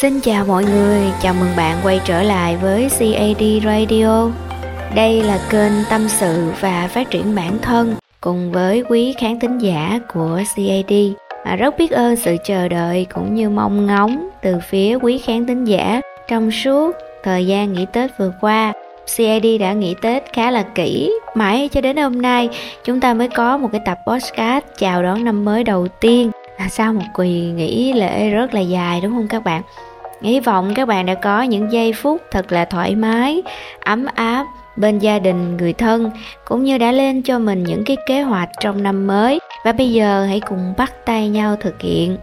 Xin 0.00 0.20
chào 0.20 0.44
mọi 0.44 0.64
người, 0.64 1.02
chào 1.22 1.34
mừng 1.34 1.56
bạn 1.56 1.76
quay 1.84 2.00
trở 2.04 2.22
lại 2.22 2.56
với 2.56 2.88
CAD 2.98 3.64
Radio. 3.64 4.30
Đây 4.94 5.22
là 5.22 5.38
kênh 5.50 5.72
tâm 5.90 6.08
sự 6.08 6.52
và 6.60 6.88
phát 6.88 7.10
triển 7.10 7.34
bản 7.34 7.58
thân 7.62 7.94
cùng 8.20 8.52
với 8.52 8.84
quý 8.88 9.14
khán 9.18 9.40
thính 9.40 9.58
giả 9.58 10.00
của 10.14 10.40
CAD. 10.56 10.94
À, 11.44 11.56
rất 11.56 11.78
biết 11.78 11.90
ơn 11.90 12.16
sự 12.16 12.36
chờ 12.44 12.68
đợi 12.68 13.06
cũng 13.14 13.34
như 13.34 13.50
mong 13.50 13.86
ngóng 13.86 14.28
từ 14.42 14.58
phía 14.68 14.98
quý 15.02 15.18
khán 15.18 15.46
thính 15.46 15.64
giả 15.64 16.00
trong 16.28 16.50
suốt 16.50 16.96
thời 17.22 17.46
gian 17.46 17.72
nghỉ 17.72 17.86
Tết 17.92 18.10
vừa 18.18 18.32
qua. 18.40 18.72
CAD 19.16 19.46
đã 19.60 19.72
nghỉ 19.72 19.94
Tết 20.02 20.32
khá 20.32 20.50
là 20.50 20.62
kỹ, 20.62 21.12
mãi 21.34 21.68
cho 21.72 21.80
đến 21.80 21.96
hôm 21.96 22.22
nay 22.22 22.48
chúng 22.84 23.00
ta 23.00 23.14
mới 23.14 23.28
có 23.28 23.56
một 23.56 23.68
cái 23.72 23.80
tập 23.84 23.98
podcast 24.06 24.64
chào 24.78 25.02
đón 25.02 25.24
năm 25.24 25.44
mới 25.44 25.64
đầu 25.64 25.88
tiên 25.88 26.30
sau 26.70 26.92
một 26.92 27.04
kỳ 27.18 27.40
nghỉ 27.40 27.92
lễ 27.92 28.30
rất 28.30 28.54
là 28.54 28.60
dài, 28.60 29.00
đúng 29.00 29.12
không 29.12 29.28
các 29.28 29.44
bạn? 29.44 29.62
Hy 30.22 30.40
vọng 30.40 30.74
các 30.74 30.88
bạn 30.88 31.06
đã 31.06 31.14
có 31.14 31.42
những 31.42 31.72
giây 31.72 31.92
phút 31.92 32.22
thật 32.30 32.52
là 32.52 32.64
thoải 32.64 32.94
mái, 32.94 33.42
ấm 33.80 34.06
áp 34.14 34.46
bên 34.76 34.98
gia 34.98 35.18
đình, 35.18 35.56
người 35.56 35.72
thân, 35.72 36.10
cũng 36.44 36.64
như 36.64 36.78
đã 36.78 36.92
lên 36.92 37.22
cho 37.22 37.38
mình 37.38 37.64
những 37.64 37.84
cái 37.84 37.96
kế 38.06 38.22
hoạch 38.22 38.48
trong 38.60 38.82
năm 38.82 39.06
mới. 39.06 39.38
Và 39.64 39.72
bây 39.72 39.92
giờ 39.92 40.24
hãy 40.24 40.40
cùng 40.40 40.74
bắt 40.76 40.92
tay 41.04 41.28
nhau 41.28 41.56
thực 41.60 41.82
hiện 41.82 42.16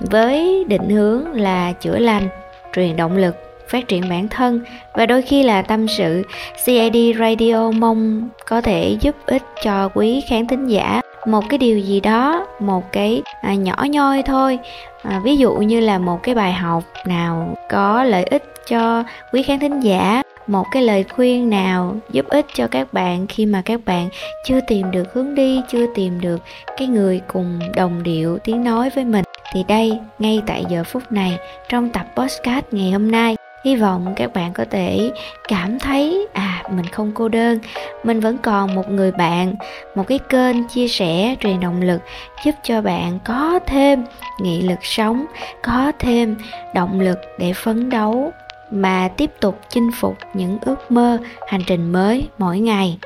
với 0.00 0.64
định 0.68 0.88
hướng 0.88 1.32
là 1.32 1.72
chữa 1.72 1.98
lành, 1.98 2.28
truyền 2.74 2.96
động 2.96 3.16
lực, 3.16 3.36
phát 3.68 3.88
triển 3.88 4.08
bản 4.08 4.28
thân. 4.28 4.60
Và 4.94 5.06
đôi 5.06 5.22
khi 5.22 5.42
là 5.42 5.62
tâm 5.62 5.88
sự 5.88 6.22
CID 6.64 7.18
Radio 7.18 7.70
mong 7.70 8.28
có 8.48 8.60
thể 8.60 8.96
giúp 9.00 9.16
ích 9.26 9.42
cho 9.64 9.88
quý 9.94 10.22
khán 10.28 10.46
thính 10.46 10.66
giả 10.66 11.00
một 11.26 11.44
cái 11.48 11.58
điều 11.58 11.78
gì 11.78 12.00
đó 12.00 12.46
một 12.60 12.92
cái 12.92 13.22
à, 13.42 13.54
nhỏ 13.54 13.86
nhoi 13.90 14.22
thôi. 14.22 14.58
À, 15.02 15.20
ví 15.24 15.36
dụ 15.36 15.54
như 15.54 15.80
là 15.80 15.98
một 15.98 16.22
cái 16.22 16.34
bài 16.34 16.52
học 16.52 16.84
nào 17.06 17.56
có 17.70 18.04
lợi 18.04 18.24
ích 18.24 18.44
cho 18.68 19.04
quý 19.32 19.42
khán 19.42 19.58
thính 19.58 19.80
giả 19.80 20.22
một 20.46 20.66
cái 20.72 20.82
lời 20.82 21.04
khuyên 21.04 21.50
nào 21.50 21.96
giúp 22.10 22.26
ích 22.28 22.46
cho 22.54 22.66
các 22.66 22.92
bạn 22.92 23.26
khi 23.26 23.46
mà 23.46 23.62
các 23.64 23.80
bạn 23.84 24.08
chưa 24.44 24.60
tìm 24.60 24.90
được 24.90 25.14
hướng 25.14 25.34
đi 25.34 25.60
chưa 25.68 25.86
tìm 25.94 26.20
được 26.20 26.40
cái 26.76 26.88
người 26.88 27.20
cùng 27.32 27.58
đồng 27.76 28.02
điệu 28.02 28.38
tiếng 28.44 28.64
nói 28.64 28.90
với 28.90 29.04
mình. 29.04 29.24
Thì 29.52 29.64
đây 29.68 29.98
ngay 30.18 30.42
tại 30.46 30.64
giờ 30.68 30.84
phút 30.84 31.02
này 31.12 31.38
trong 31.68 31.88
tập 31.88 32.06
podcast 32.16 32.64
ngày 32.70 32.90
hôm 32.90 33.10
nay 33.10 33.39
hy 33.64 33.76
vọng 33.76 34.12
các 34.16 34.32
bạn 34.32 34.52
có 34.52 34.64
thể 34.70 35.10
cảm 35.48 35.78
thấy 35.78 36.26
à 36.32 36.62
mình 36.70 36.86
không 36.86 37.12
cô 37.14 37.28
đơn. 37.28 37.58
Mình 38.04 38.20
vẫn 38.20 38.38
còn 38.38 38.74
một 38.74 38.88
người 38.90 39.12
bạn 39.12 39.54
một 39.94 40.06
cái 40.06 40.18
kênh 40.28 40.68
chia 40.68 40.88
sẻ 40.88 41.36
truyền 41.40 41.60
động 41.60 41.82
lực 41.82 42.00
giúp 42.44 42.54
cho 42.62 42.82
bạn 42.82 43.18
có 43.24 43.60
thêm 43.66 44.04
nghị 44.40 44.62
lực 44.62 44.78
sống 44.84 45.26
có 45.62 45.92
thêm 45.98 46.36
động 46.74 47.00
lực 47.00 47.18
để 47.38 47.52
phấn 47.52 47.90
đấu 47.90 48.32
mà 48.70 49.08
tiếp 49.16 49.30
tục 49.40 49.60
chinh 49.68 49.90
phục 49.92 50.18
những 50.34 50.58
ước 50.60 50.90
mơ 50.92 51.18
hành 51.48 51.60
trình 51.66 51.92
mới 51.92 52.28
mỗi 52.38 52.58
ngày. 52.58 52.98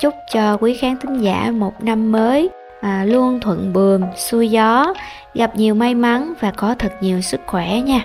Chúc 0.00 0.14
cho 0.32 0.56
quý 0.56 0.74
khán 0.74 0.96
thính 0.96 1.18
giả 1.18 1.50
một 1.54 1.84
năm 1.84 2.12
mới 2.12 2.48
à, 2.80 3.04
luôn 3.04 3.40
thuận 3.40 3.72
buồm 3.72 4.02
xuôi 4.16 4.48
gió 4.48 4.94
gặp 5.34 5.56
nhiều 5.56 5.74
may 5.74 5.94
mắn 5.94 6.32
và 6.40 6.50
có 6.50 6.74
thật 6.78 6.92
nhiều 7.00 7.20
sức 7.20 7.40
khỏe 7.46 7.80
nha 7.80 8.04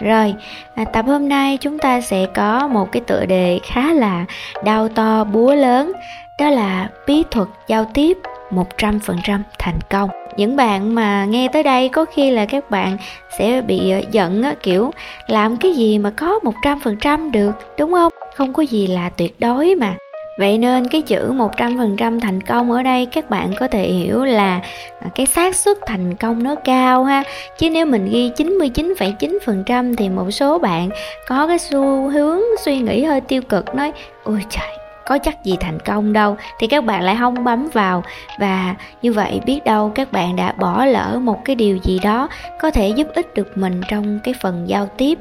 rồi, 0.00 0.34
à, 0.74 0.84
tập 0.84 1.04
hôm 1.06 1.28
nay 1.28 1.58
chúng 1.60 1.78
ta 1.78 2.00
sẽ 2.00 2.26
có 2.34 2.68
một 2.68 2.92
cái 2.92 3.02
tựa 3.06 3.26
đề 3.26 3.60
khá 3.62 3.92
là 3.92 4.24
đau 4.64 4.88
to 4.88 5.24
búa 5.24 5.54
lớn. 5.54 5.92
Đó 6.40 6.50
là 6.50 6.88
bí 7.06 7.22
thuật 7.30 7.48
giao 7.68 7.84
tiếp 7.94 8.18
100% 8.50 9.40
thành 9.58 9.78
công. 9.90 10.10
Những 10.36 10.56
bạn 10.56 10.94
mà 10.94 11.24
nghe 11.24 11.48
tới 11.52 11.62
đây 11.62 11.88
có 11.88 12.04
khi 12.04 12.30
là 12.30 12.46
các 12.46 12.70
bạn 12.70 12.96
sẽ 13.38 13.62
bị 13.66 13.90
ờ, 13.90 14.00
giận 14.10 14.42
kiểu 14.62 14.90
làm 15.26 15.56
cái 15.56 15.72
gì 15.72 15.98
mà 15.98 16.10
có 16.10 16.40
100% 16.62 17.30
được 17.30 17.52
đúng 17.78 17.92
không? 17.92 18.12
Không 18.36 18.52
có 18.52 18.62
gì 18.62 18.86
là 18.86 19.08
tuyệt 19.08 19.40
đối 19.40 19.74
mà. 19.74 19.94
Vậy 20.38 20.58
nên 20.58 20.88
cái 20.88 21.02
chữ 21.02 21.32
100% 21.32 22.20
thành 22.20 22.40
công 22.40 22.72
ở 22.72 22.82
đây 22.82 23.06
các 23.06 23.30
bạn 23.30 23.52
có 23.58 23.68
thể 23.68 23.88
hiểu 23.88 24.24
là 24.24 24.60
à, 25.00 25.08
cái 25.14 25.26
xác 25.26 25.56
suất 25.56 25.76
thành 25.86 26.14
công 26.14 26.42
nó 26.42 26.54
cao 26.54 27.04
ha. 27.04 27.22
Chứ 27.58 27.70
nếu 27.70 27.86
mình 27.86 28.08
ghi 28.10 28.30
99,9% 28.36 29.94
thì 29.96 30.08
một 30.08 30.30
số 30.30 30.58
bạn 30.58 30.88
có 31.28 31.46
cái 31.46 31.58
xu 31.58 32.08
hướng 32.08 32.40
suy 32.64 32.78
nghĩ 32.78 33.04
hơi 33.04 33.20
tiêu 33.20 33.42
cực 33.42 33.74
nói 33.74 33.92
ôi 34.24 34.40
trời 34.50 34.78
có 35.08 35.18
chắc 35.18 35.44
gì 35.44 35.56
thành 35.60 35.80
công 35.80 36.12
đâu. 36.12 36.36
Thì 36.58 36.66
các 36.66 36.84
bạn 36.84 37.02
lại 37.02 37.16
không 37.18 37.44
bấm 37.44 37.68
vào. 37.72 38.04
Và 38.38 38.74
như 39.02 39.12
vậy 39.12 39.40
biết 39.46 39.64
đâu 39.64 39.92
các 39.94 40.12
bạn 40.12 40.36
đã 40.36 40.52
bỏ 40.52 40.84
lỡ 40.84 41.18
một 41.22 41.44
cái 41.44 41.56
điều 41.56 41.78
gì 41.82 41.98
đó 41.98 42.28
có 42.60 42.70
thể 42.70 42.88
giúp 42.88 43.06
ích 43.14 43.34
được 43.34 43.58
mình 43.58 43.80
trong 43.88 44.18
cái 44.24 44.34
phần 44.40 44.68
giao 44.68 44.86
tiếp. 44.86 45.18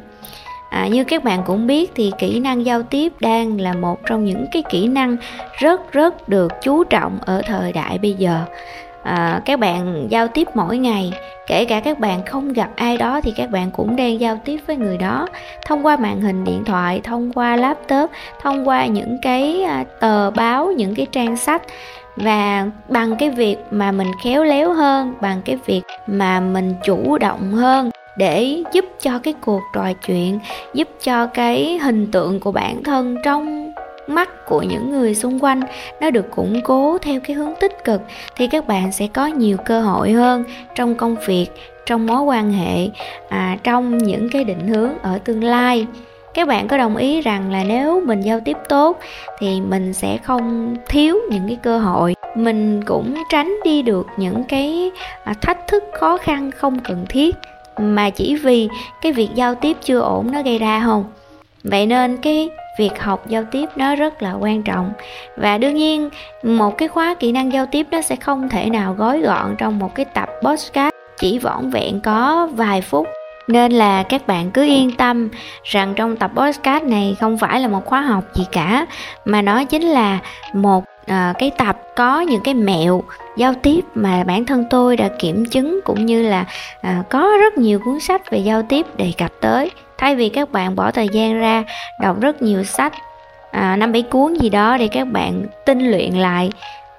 À, 0.77 0.87
như 0.87 1.03
các 1.03 1.23
bạn 1.23 1.43
cũng 1.45 1.67
biết 1.67 1.91
thì 1.95 2.11
kỹ 2.17 2.39
năng 2.39 2.65
giao 2.65 2.83
tiếp 2.83 3.13
đang 3.19 3.61
là 3.61 3.73
một 3.73 3.99
trong 4.05 4.25
những 4.25 4.45
cái 4.51 4.63
kỹ 4.69 4.87
năng 4.87 5.17
rất 5.57 5.91
rất 5.91 6.29
được 6.29 6.53
chú 6.61 6.83
trọng 6.83 7.19
ở 7.25 7.41
thời 7.45 7.73
đại 7.73 7.97
bây 7.97 8.13
giờ. 8.13 8.41
À, 9.03 9.41
các 9.45 9.59
bạn 9.59 10.07
giao 10.09 10.27
tiếp 10.27 10.47
mỗi 10.53 10.77
ngày 10.77 11.13
kể 11.47 11.65
cả 11.65 11.79
các 11.79 11.99
bạn 11.99 12.25
không 12.25 12.53
gặp 12.53 12.69
ai 12.75 12.97
đó 12.97 13.21
thì 13.21 13.33
các 13.37 13.49
bạn 13.51 13.71
cũng 13.71 13.95
đang 13.95 14.19
giao 14.19 14.39
tiếp 14.45 14.57
với 14.67 14.75
người 14.75 14.97
đó. 14.97 15.27
Thông 15.65 15.85
qua 15.85 15.97
màn 15.97 16.21
hình 16.21 16.43
điện 16.43 16.63
thoại 16.65 17.01
thông 17.03 17.31
qua 17.33 17.55
laptop 17.55 18.11
thông 18.41 18.67
qua 18.67 18.85
những 18.85 19.17
cái 19.21 19.61
à, 19.63 19.83
tờ 19.99 20.31
báo 20.31 20.71
những 20.71 20.95
cái 20.95 21.05
trang 21.11 21.37
sách. 21.37 21.61
Và 22.15 22.65
bằng 22.89 23.15
cái 23.15 23.29
việc 23.29 23.57
mà 23.71 23.91
mình 23.91 24.11
khéo 24.23 24.43
léo 24.43 24.73
hơn 24.73 25.13
bằng 25.21 25.41
cái 25.45 25.57
việc 25.65 25.81
mà 26.07 26.39
mình 26.39 26.75
chủ 26.83 27.17
động 27.17 27.51
hơn 27.51 27.89
để 28.17 28.63
giúp 28.73 28.85
cho 29.01 29.19
cái 29.19 29.33
cuộc 29.41 29.61
trò 29.73 29.93
chuyện 29.93 30.39
giúp 30.73 30.87
cho 31.03 31.25
cái 31.25 31.77
hình 31.77 32.11
tượng 32.11 32.39
của 32.39 32.51
bản 32.51 32.83
thân 32.83 33.17
trong 33.23 33.71
mắt 34.07 34.45
của 34.45 34.61
những 34.61 34.91
người 34.91 35.15
xung 35.15 35.39
quanh 35.39 35.61
nó 36.01 36.09
được 36.09 36.31
củng 36.31 36.61
cố 36.61 36.97
theo 36.97 37.19
cái 37.19 37.35
hướng 37.35 37.53
tích 37.59 37.83
cực 37.83 38.01
thì 38.35 38.47
các 38.47 38.67
bạn 38.67 38.91
sẽ 38.91 39.07
có 39.13 39.25
nhiều 39.25 39.57
cơ 39.65 39.81
hội 39.81 40.11
hơn 40.11 40.43
trong 40.75 40.95
công 40.95 41.15
việc 41.25 41.47
trong 41.87 42.05
mối 42.05 42.21
quan 42.21 42.51
hệ 42.51 42.89
à, 43.29 43.57
trong 43.63 43.97
những 43.97 44.29
cái 44.29 44.43
định 44.43 44.67
hướng 44.67 44.99
ở 45.01 45.19
tương 45.25 45.43
lai. 45.43 45.87
Các 46.33 46.47
bạn 46.47 46.67
có 46.67 46.77
đồng 46.77 46.95
ý 46.95 47.21
rằng 47.21 47.51
là 47.51 47.63
nếu 47.63 48.01
mình 48.05 48.21
giao 48.21 48.39
tiếp 48.45 48.57
tốt 48.69 48.99
thì 49.39 49.61
mình 49.61 49.93
sẽ 49.93 50.17
không 50.17 50.75
thiếu 50.87 51.17
những 51.29 51.47
cái 51.47 51.57
cơ 51.63 51.79
hội. 51.79 52.15
Mình 52.35 52.83
cũng 52.85 53.15
tránh 53.29 53.55
đi 53.63 53.81
được 53.81 54.07
những 54.17 54.43
cái 54.43 54.91
à, 55.23 55.33
thách 55.41 55.67
thức 55.67 55.83
khó 55.99 56.17
khăn 56.17 56.51
không 56.51 56.79
cần 56.79 57.05
thiết 57.09 57.35
mà 57.79 58.09
chỉ 58.09 58.35
vì 58.35 58.69
cái 59.01 59.11
việc 59.11 59.29
giao 59.35 59.55
tiếp 59.55 59.77
chưa 59.81 59.99
ổn 59.99 60.31
nó 60.31 60.41
gây 60.41 60.57
ra 60.57 60.81
không? 60.85 61.05
Vậy 61.63 61.85
nên 61.85 62.17
cái 62.17 62.49
việc 62.79 63.01
học 63.01 63.27
giao 63.27 63.43
tiếp 63.51 63.69
nó 63.75 63.95
rất 63.95 64.21
là 64.21 64.33
quan 64.33 64.63
trọng. 64.63 64.91
Và 65.37 65.57
đương 65.57 65.75
nhiên, 65.75 66.09
một 66.43 66.77
cái 66.77 66.87
khóa 66.87 67.15
kỹ 67.19 67.31
năng 67.31 67.53
giao 67.53 67.65
tiếp 67.65 67.87
nó 67.91 68.01
sẽ 68.01 68.15
không 68.15 68.49
thể 68.49 68.69
nào 68.69 68.93
gói 68.93 69.19
gọn 69.19 69.55
trong 69.57 69.79
một 69.79 69.95
cái 69.95 70.05
tập 70.05 70.29
podcast 70.43 70.93
chỉ 71.19 71.39
vỏn 71.39 71.69
vẹn 71.69 71.99
có 72.01 72.49
vài 72.53 72.81
phút. 72.81 73.07
Nên 73.47 73.71
là 73.71 74.03
các 74.03 74.27
bạn 74.27 74.51
cứ 74.51 74.63
yên 74.65 74.95
tâm 74.97 75.29
rằng 75.63 75.93
trong 75.95 76.15
tập 76.15 76.31
podcast 76.35 76.83
này 76.83 77.15
không 77.19 77.37
phải 77.37 77.59
là 77.59 77.67
một 77.67 77.85
khóa 77.85 78.01
học 78.01 78.23
gì 78.33 78.45
cả, 78.51 78.85
mà 79.25 79.41
nó 79.41 79.63
chính 79.63 79.83
là 79.83 80.19
một 80.53 80.83
à, 81.07 81.33
cái 81.39 81.51
tập 81.57 81.77
có 81.95 82.21
những 82.21 82.41
cái 82.43 82.53
mẹo 82.53 83.03
giao 83.37 83.53
tiếp 83.53 83.81
mà 83.95 84.23
bản 84.23 84.45
thân 84.45 84.65
tôi 84.69 84.97
đã 84.97 85.09
kiểm 85.19 85.45
chứng 85.45 85.79
cũng 85.85 86.05
như 86.05 86.21
là 86.21 86.45
à, 86.81 87.03
có 87.09 87.37
rất 87.41 87.57
nhiều 87.57 87.79
cuốn 87.85 87.99
sách 87.99 88.31
về 88.31 88.39
giao 88.39 88.63
tiếp 88.63 88.85
đề 88.97 89.11
cập 89.17 89.31
tới. 89.41 89.71
Thay 89.97 90.15
vì 90.15 90.29
các 90.29 90.51
bạn 90.51 90.75
bỏ 90.75 90.91
thời 90.91 91.07
gian 91.07 91.39
ra 91.39 91.63
đọc 92.01 92.21
rất 92.21 92.41
nhiều 92.41 92.63
sách 92.63 92.93
à, 93.51 93.75
năm 93.75 93.91
bảy 93.91 94.01
cuốn 94.01 94.33
gì 94.33 94.49
đó 94.49 94.77
để 94.77 94.87
các 94.87 95.05
bạn 95.05 95.45
tinh 95.65 95.91
luyện 95.91 96.13
lại 96.13 96.51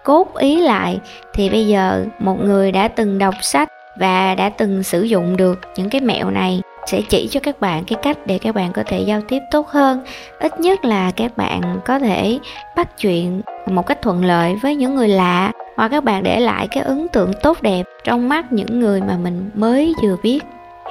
cốt 0.05 0.37
ý 0.37 0.61
lại 0.61 0.99
thì 1.35 1.51
bây 1.51 1.67
giờ 1.67 2.05
một 2.19 2.45
người 2.45 2.73
đã 2.73 2.89
từng 2.89 3.19
đọc 3.19 3.35
sách 3.43 3.69
và 4.01 4.35
đã 4.35 4.49
từng 4.49 4.83
sử 4.83 5.03
dụng 5.03 5.37
được 5.37 5.61
những 5.77 5.91
cái 5.91 6.01
mẹo 6.01 6.31
này 6.31 6.61
sẽ 6.89 7.03
chỉ 7.03 7.29
cho 7.31 7.41
các 7.41 7.61
bạn 7.61 7.85
cái 7.85 7.99
cách 8.03 8.27
để 8.27 8.39
các 8.39 8.55
bạn 8.55 8.73
có 8.73 8.83
thể 8.87 9.01
giao 9.01 9.21
tiếp 9.29 9.39
tốt 9.51 9.69
hơn. 9.69 10.01
Ít 10.39 10.61
nhất 10.61 10.85
là 10.85 11.11
các 11.11 11.37
bạn 11.37 11.81
có 11.85 11.99
thể 11.99 12.39
bắt 12.77 12.99
chuyện 12.99 13.43
một 13.67 13.87
cách 13.87 14.03
thuận 14.03 14.25
lợi 14.25 14.57
với 14.63 14.77
những 14.77 14.95
người 14.95 15.09
lạ 15.09 15.53
hoặc 15.77 15.89
các 15.89 16.05
bạn 16.05 16.23
để 16.23 16.41
lại 16.41 16.69
cái 16.71 16.83
ấn 16.85 17.09
tượng 17.09 17.33
tốt 17.43 17.63
đẹp 17.63 17.87
trong 18.05 18.29
mắt 18.29 18.53
những 18.53 18.81
người 18.81 19.01
mà 19.01 19.17
mình 19.23 19.51
mới 19.55 19.95
vừa 20.03 20.17
biết. 20.23 20.41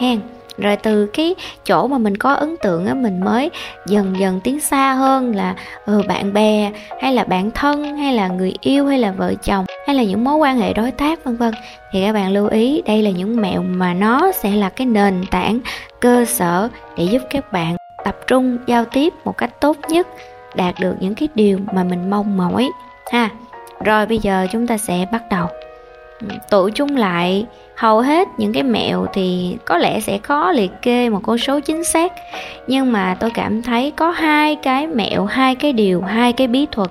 Hen 0.02 0.20
rồi 0.58 0.76
từ 0.76 1.06
cái 1.06 1.36
chỗ 1.66 1.88
mà 1.88 1.98
mình 1.98 2.18
có 2.18 2.34
ấn 2.34 2.56
tượng 2.62 2.86
á 2.86 2.94
mình 2.94 3.20
mới 3.20 3.50
dần 3.88 4.16
dần 4.20 4.40
tiến 4.44 4.60
xa 4.60 4.94
hơn 4.94 5.36
là 5.36 5.56
ừ, 5.86 6.02
bạn 6.08 6.34
bè 6.34 6.72
hay 7.02 7.14
là 7.14 7.24
bạn 7.24 7.52
thân 7.52 7.98
hay 7.98 8.14
là 8.14 8.28
người 8.28 8.54
yêu 8.62 8.88
hay 8.88 9.00
là 9.00 9.12
vợ 9.12 9.34
chồng 9.44 9.66
hay 9.88 9.96
là 9.96 10.04
những 10.04 10.24
mối 10.24 10.36
quan 10.36 10.58
hệ 10.58 10.74
đối 10.74 10.92
tác, 10.92 11.24
vân 11.24 11.38
vân. 11.38 11.54
Thì 11.92 12.02
các 12.06 12.14
bạn 12.14 12.32
lưu 12.32 12.48
ý, 12.48 12.82
đây 12.86 13.02
là 13.02 13.10
những 13.10 13.42
mẹo 13.42 13.62
mà 13.62 13.94
nó 13.94 14.32
sẽ 14.32 14.52
là 14.52 14.70
cái 14.70 14.88
nền 14.88 15.26
tảng 15.32 15.60
cơ 16.00 16.26
sở 16.26 16.70
để 16.98 17.04
giúp 17.04 17.22
các 17.30 17.52
bạn 17.52 17.76
tập 18.06 18.18
trung, 18.28 18.58
giao 18.68 18.86
tiếp 18.86 19.14
một 19.24 19.38
cách 19.38 19.62
tốt 19.62 19.78
nhất, 19.90 20.08
đạt 20.56 20.76
được 20.80 20.96
những 21.00 21.16
cái 21.16 21.28
điều 21.36 21.60
mà 21.74 21.84
mình 21.84 22.10
mong 22.10 22.38
mỏi. 22.38 22.70
Ha, 23.12 23.30
rồi 23.84 24.06
bây 24.06 24.18
giờ 24.18 24.48
chúng 24.52 24.68
ta 24.68 24.78
sẽ 24.78 25.06
bắt 25.12 25.24
đầu. 25.30 25.48
Tụ 26.50 26.70
chung 26.70 26.98
lại 26.98 27.46
hầu 27.78 28.00
hết 28.00 28.28
những 28.38 28.54
cái 28.54 28.64
mẹo 28.64 29.06
thì 29.14 29.58
có 29.66 29.78
lẽ 29.78 30.00
sẽ 30.00 30.18
khó 30.18 30.52
liệt 30.52 30.72
kê 30.82 31.10
một 31.10 31.20
con 31.24 31.38
số 31.38 31.60
chính 31.60 31.84
xác. 31.84 32.14
Nhưng 32.68 32.92
mà 32.92 33.16
tôi 33.20 33.30
cảm 33.30 33.62
thấy 33.62 33.92
có 33.92 34.12
hai 34.12 34.56
cái 34.56 34.88
mẹo, 34.88 35.26
hai 35.26 35.56
cái 35.56 35.74
điều, 35.74 36.02
hai 36.02 36.34
cái 36.34 36.48
bí 36.48 36.66
thuật 36.72 36.90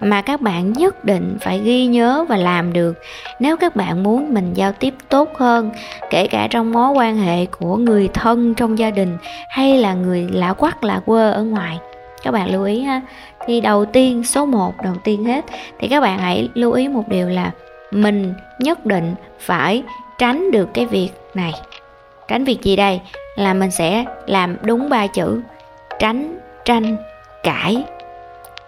mà 0.00 0.22
các 0.22 0.40
bạn 0.40 0.72
nhất 0.72 1.04
định 1.04 1.36
phải 1.40 1.60
ghi 1.60 1.86
nhớ 1.86 2.24
và 2.28 2.36
làm 2.36 2.72
được. 2.72 2.98
Nếu 3.40 3.56
các 3.56 3.76
bạn 3.76 4.02
muốn 4.02 4.34
mình 4.34 4.54
giao 4.54 4.72
tiếp 4.72 4.94
tốt 5.08 5.28
hơn, 5.36 5.70
kể 6.10 6.26
cả 6.26 6.46
trong 6.50 6.72
mối 6.72 6.90
quan 6.90 7.16
hệ 7.16 7.46
của 7.46 7.76
người 7.76 8.08
thân 8.14 8.54
trong 8.54 8.78
gia 8.78 8.90
đình 8.90 9.18
hay 9.48 9.78
là 9.78 9.94
người 9.94 10.28
lạ 10.32 10.52
quắc, 10.52 10.84
lạ 10.84 11.00
quơ 11.06 11.30
ở 11.30 11.42
ngoài. 11.42 11.78
Các 12.22 12.30
bạn 12.30 12.52
lưu 12.52 12.64
ý 12.64 12.80
ha. 12.80 13.00
Thì 13.46 13.60
đầu 13.60 13.84
tiên, 13.84 14.24
số 14.24 14.46
1 14.46 14.74
đầu 14.84 14.94
tiên 15.04 15.24
hết. 15.24 15.44
Thì 15.78 15.88
các 15.88 16.00
bạn 16.00 16.18
hãy 16.18 16.48
lưu 16.54 16.72
ý 16.72 16.88
một 16.88 17.08
điều 17.08 17.28
là 17.28 17.50
mình 17.90 18.34
nhất 18.58 18.86
định 18.86 19.14
phải 19.40 19.82
tránh 20.18 20.50
được 20.50 20.68
cái 20.74 20.86
việc 20.86 21.10
này. 21.34 21.52
Tránh 22.28 22.44
việc 22.44 22.62
gì 22.62 22.76
đây? 22.76 23.00
Là 23.36 23.54
mình 23.54 23.70
sẽ 23.70 24.04
làm 24.26 24.56
đúng 24.62 24.88
ba 24.88 25.06
chữ. 25.06 25.40
Tránh, 25.98 26.38
tranh, 26.64 26.96
cãi. 27.42 27.84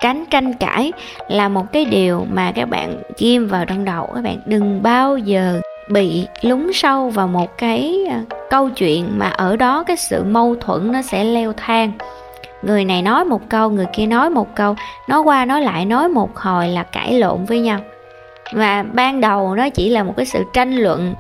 Tránh, 0.00 0.24
tranh, 0.30 0.54
cãi 0.54 0.92
là 1.28 1.48
một 1.48 1.72
cái 1.72 1.84
điều 1.84 2.26
mà 2.30 2.52
các 2.52 2.68
bạn 2.68 3.02
ghim 3.18 3.48
vào 3.48 3.64
trong 3.64 3.84
đầu. 3.84 4.08
Các 4.14 4.24
bạn 4.24 4.40
đừng 4.46 4.82
bao 4.82 5.18
giờ 5.18 5.60
bị 5.88 6.26
lún 6.42 6.70
sâu 6.74 7.10
vào 7.10 7.28
một 7.28 7.58
cái 7.58 8.06
à, 8.10 8.22
câu 8.50 8.70
chuyện 8.70 9.18
mà 9.18 9.28
ở 9.28 9.56
đó 9.56 9.84
cái 9.84 9.96
sự 9.96 10.24
mâu 10.24 10.56
thuẫn 10.60 10.92
nó 10.92 11.02
sẽ 11.02 11.24
leo 11.24 11.52
thang. 11.56 11.92
Người 12.62 12.84
này 12.84 13.02
nói 13.02 13.24
một 13.24 13.40
câu, 13.48 13.70
người 13.70 13.86
kia 13.92 14.06
nói 14.06 14.30
một 14.30 14.54
câu, 14.54 14.74
nói 15.08 15.20
qua 15.20 15.44
nói 15.44 15.62
lại, 15.62 15.84
nói 15.84 16.08
một 16.08 16.36
hồi 16.36 16.68
là 16.68 16.82
cãi 16.82 17.12
lộn 17.12 17.44
với 17.44 17.60
nhau 17.60 17.80
và 18.52 18.84
ban 18.92 19.20
đầu 19.20 19.54
nó 19.54 19.68
chỉ 19.68 19.90
là 19.90 20.02
một 20.02 20.14
cái 20.16 20.26
sự 20.26 20.44
tranh 20.52 20.74
luận 20.74 21.14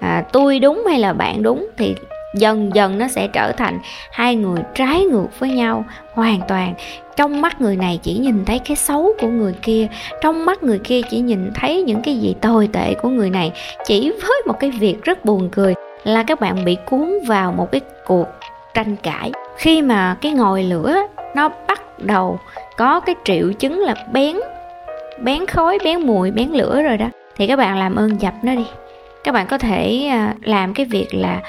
à, 0.00 0.24
tôi 0.32 0.58
đúng 0.58 0.82
hay 0.86 0.98
là 0.98 1.12
bạn 1.12 1.42
đúng 1.42 1.68
thì 1.76 1.94
dần 2.34 2.70
dần 2.74 2.98
nó 2.98 3.08
sẽ 3.08 3.28
trở 3.32 3.52
thành 3.52 3.78
hai 4.12 4.36
người 4.36 4.60
trái 4.74 5.04
ngược 5.04 5.38
với 5.38 5.50
nhau 5.50 5.84
hoàn 6.14 6.40
toàn. 6.48 6.74
Trong 7.16 7.40
mắt 7.40 7.60
người 7.60 7.76
này 7.76 8.00
chỉ 8.02 8.18
nhìn 8.18 8.44
thấy 8.44 8.58
cái 8.58 8.76
xấu 8.76 9.08
của 9.20 9.28
người 9.28 9.54
kia 9.62 9.86
trong 10.22 10.44
mắt 10.44 10.62
người 10.62 10.78
kia 10.78 11.00
chỉ 11.10 11.20
nhìn 11.20 11.50
thấy 11.54 11.82
những 11.82 12.02
cái 12.02 12.16
gì 12.16 12.34
tồi 12.40 12.68
tệ 12.72 12.94
của 12.94 13.08
người 13.08 13.30
này. 13.30 13.52
Chỉ 13.84 14.12
với 14.22 14.42
một 14.46 14.60
cái 14.60 14.70
việc 14.70 15.02
rất 15.02 15.24
buồn 15.24 15.48
cười 15.52 15.74
là 16.04 16.22
các 16.22 16.40
bạn 16.40 16.64
bị 16.64 16.76
cuốn 16.86 17.18
vào 17.26 17.52
một 17.52 17.72
cái 17.72 17.80
cuộc 18.06 18.26
tranh 18.74 18.96
cãi. 18.96 19.32
Khi 19.56 19.82
mà 19.82 20.16
cái 20.20 20.32
ngòi 20.32 20.62
lửa 20.62 20.96
nó 21.34 21.48
bắt 21.68 21.98
đầu 21.98 22.38
có 22.76 23.00
cái 23.00 23.14
triệu 23.24 23.52
chứng 23.52 23.78
là 23.78 23.94
bén 24.12 24.36
bén 25.22 25.46
khói 25.46 25.78
bén 25.84 26.00
mùi 26.00 26.30
bén 26.30 26.48
lửa 26.48 26.82
rồi 26.82 26.96
đó. 26.96 27.06
Thì 27.36 27.46
các 27.46 27.56
bạn 27.56 27.78
làm 27.78 27.94
ơn 27.94 28.20
dập 28.20 28.34
nó 28.42 28.54
đi. 28.54 28.66
Các 29.24 29.32
bạn 29.32 29.46
có 29.46 29.58
thể 29.58 30.06
à, 30.10 30.34
làm 30.42 30.74
cái 30.74 30.86
việc 30.86 31.14
là 31.14 31.40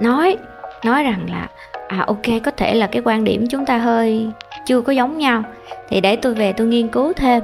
nói 0.00 0.36
nói 0.84 1.02
rằng 1.02 1.26
là 1.30 1.46
à 1.88 2.04
ok 2.06 2.42
có 2.44 2.50
thể 2.50 2.74
là 2.74 2.86
cái 2.86 3.02
quan 3.04 3.24
điểm 3.24 3.46
chúng 3.50 3.66
ta 3.66 3.78
hơi 3.78 4.26
chưa 4.66 4.80
có 4.80 4.92
giống 4.92 5.18
nhau. 5.18 5.42
Thì 5.88 6.00
để 6.00 6.16
tôi 6.16 6.34
về 6.34 6.52
tôi 6.52 6.66
nghiên 6.66 6.88
cứu 6.88 7.12
thêm. 7.12 7.42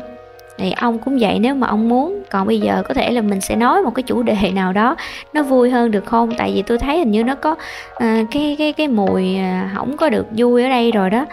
Thì 0.59 0.73
ông 0.73 0.99
cũng 0.99 1.19
vậy 1.21 1.39
nếu 1.39 1.55
mà 1.55 1.67
ông 1.67 1.89
muốn 1.89 2.23
còn 2.31 2.47
bây 2.47 2.61
giờ 2.61 2.83
có 2.89 2.95
thể 2.95 3.11
là 3.11 3.21
mình 3.21 3.41
sẽ 3.41 3.57
nói 3.57 3.83
một 3.83 3.91
cái 3.95 4.03
chủ 4.03 4.23
đề 4.23 4.37
nào 4.55 4.73
đó 4.73 4.97
nó 5.33 5.43
vui 5.43 5.71
hơn 5.71 5.91
được 5.91 6.07
không? 6.07 6.31
Tại 6.39 6.53
vì 6.55 6.63
tôi 6.63 6.79
thấy 6.79 6.99
hình 6.99 7.11
như 7.11 7.25
nó 7.25 7.35
có 7.35 7.51
uh, 7.51 8.01
cái 8.31 8.57
cái 8.59 8.73
cái 8.73 8.89
mùi 8.89 9.37
à, 9.37 9.69
uh, 9.73 9.77
không 9.77 9.97
có 9.97 10.09
được 10.09 10.27
vui 10.37 10.63
ở 10.63 10.69
đây 10.69 10.93
rồi 10.93 11.11
đó 11.11 11.27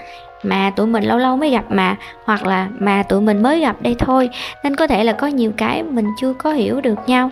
mà 0.44 0.72
tụi 0.76 0.88
mình 0.88 1.04
lâu 1.04 1.18
lâu 1.18 1.38
mới 1.38 1.50
gặp 1.50 1.66
mà 1.70 1.96
hoặc 2.24 2.46
là 2.46 2.68
mà 2.80 3.04
tụi 3.04 3.22
mình 3.22 3.44
mới 3.44 3.60
gặp 3.60 3.76
đây 3.82 3.96
thôi. 4.00 4.30
Nên 4.64 4.76
có 4.76 4.88
thể 4.88 5.04
là 5.04 5.14
có 5.14 5.28
nhiều 5.28 5.52
cái 5.58 5.84
mình 5.84 6.06
chưa 6.22 6.34
có 6.34 6.52
hiểu 6.52 6.82
được 6.82 7.00
nhau. 7.08 7.30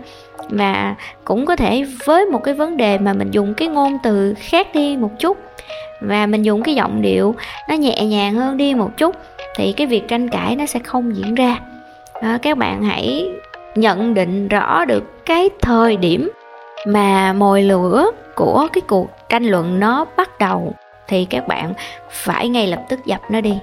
Và 0.50 0.96
cũng 1.24 1.46
có 1.46 1.56
thể 1.56 1.86
với 2.06 2.26
một 2.26 2.44
cái 2.44 2.54
vấn 2.54 2.78
đề 2.78 2.98
mà 2.98 3.14
mình 3.14 3.32
dùng 3.32 3.54
cái 3.54 3.68
ngôn 3.68 3.98
từ 4.04 4.34
khác 4.38 4.68
đi 4.74 4.98
một 4.98 5.12
chút. 5.20 5.38
Và 6.02 6.26
mình 6.26 6.44
dùng 6.44 6.64
cái 6.64 6.76
giọng 6.76 7.02
điệu 7.02 7.36
nó 7.70 7.76
nhẹ 7.76 8.06
nhàng 8.06 8.34
hơn 8.34 8.58
đi 8.58 8.74
một 8.74 8.98
chút 8.98 9.16
thì 9.56 9.74
cái 9.74 9.88
việc 9.88 10.08
tranh 10.08 10.30
cãi 10.30 10.56
nó 10.56 10.66
sẽ 10.66 10.80
không 10.80 11.16
diễn 11.16 11.36
ra. 11.36 11.60
À, 12.14 12.40
các 12.42 12.58
bạn 12.58 12.84
hãy 12.84 13.28
nhận 13.76 14.14
định 14.14 14.48
rõ 14.48 14.86
được 14.86 15.26
cái 15.26 15.50
thời 15.62 15.98
điểm 15.98 16.32
mà 16.88 17.34
mồi 17.34 17.64
lửa 17.64 18.12
của 18.36 18.68
cái 18.74 18.82
cuộc 18.82 19.10
tranh 19.30 19.44
luận 19.44 19.80
nó 19.80 20.06
bắt 20.18 20.40
đầu 20.40 20.74
thì 21.10 21.26
các 21.26 21.48
bạn 21.48 21.74
phải 22.10 22.50
ngay 22.50 22.68
lập 22.68 22.84
tức 22.90 23.06
dập 23.06 23.22
nó 23.30 23.42
đi. 23.42 23.54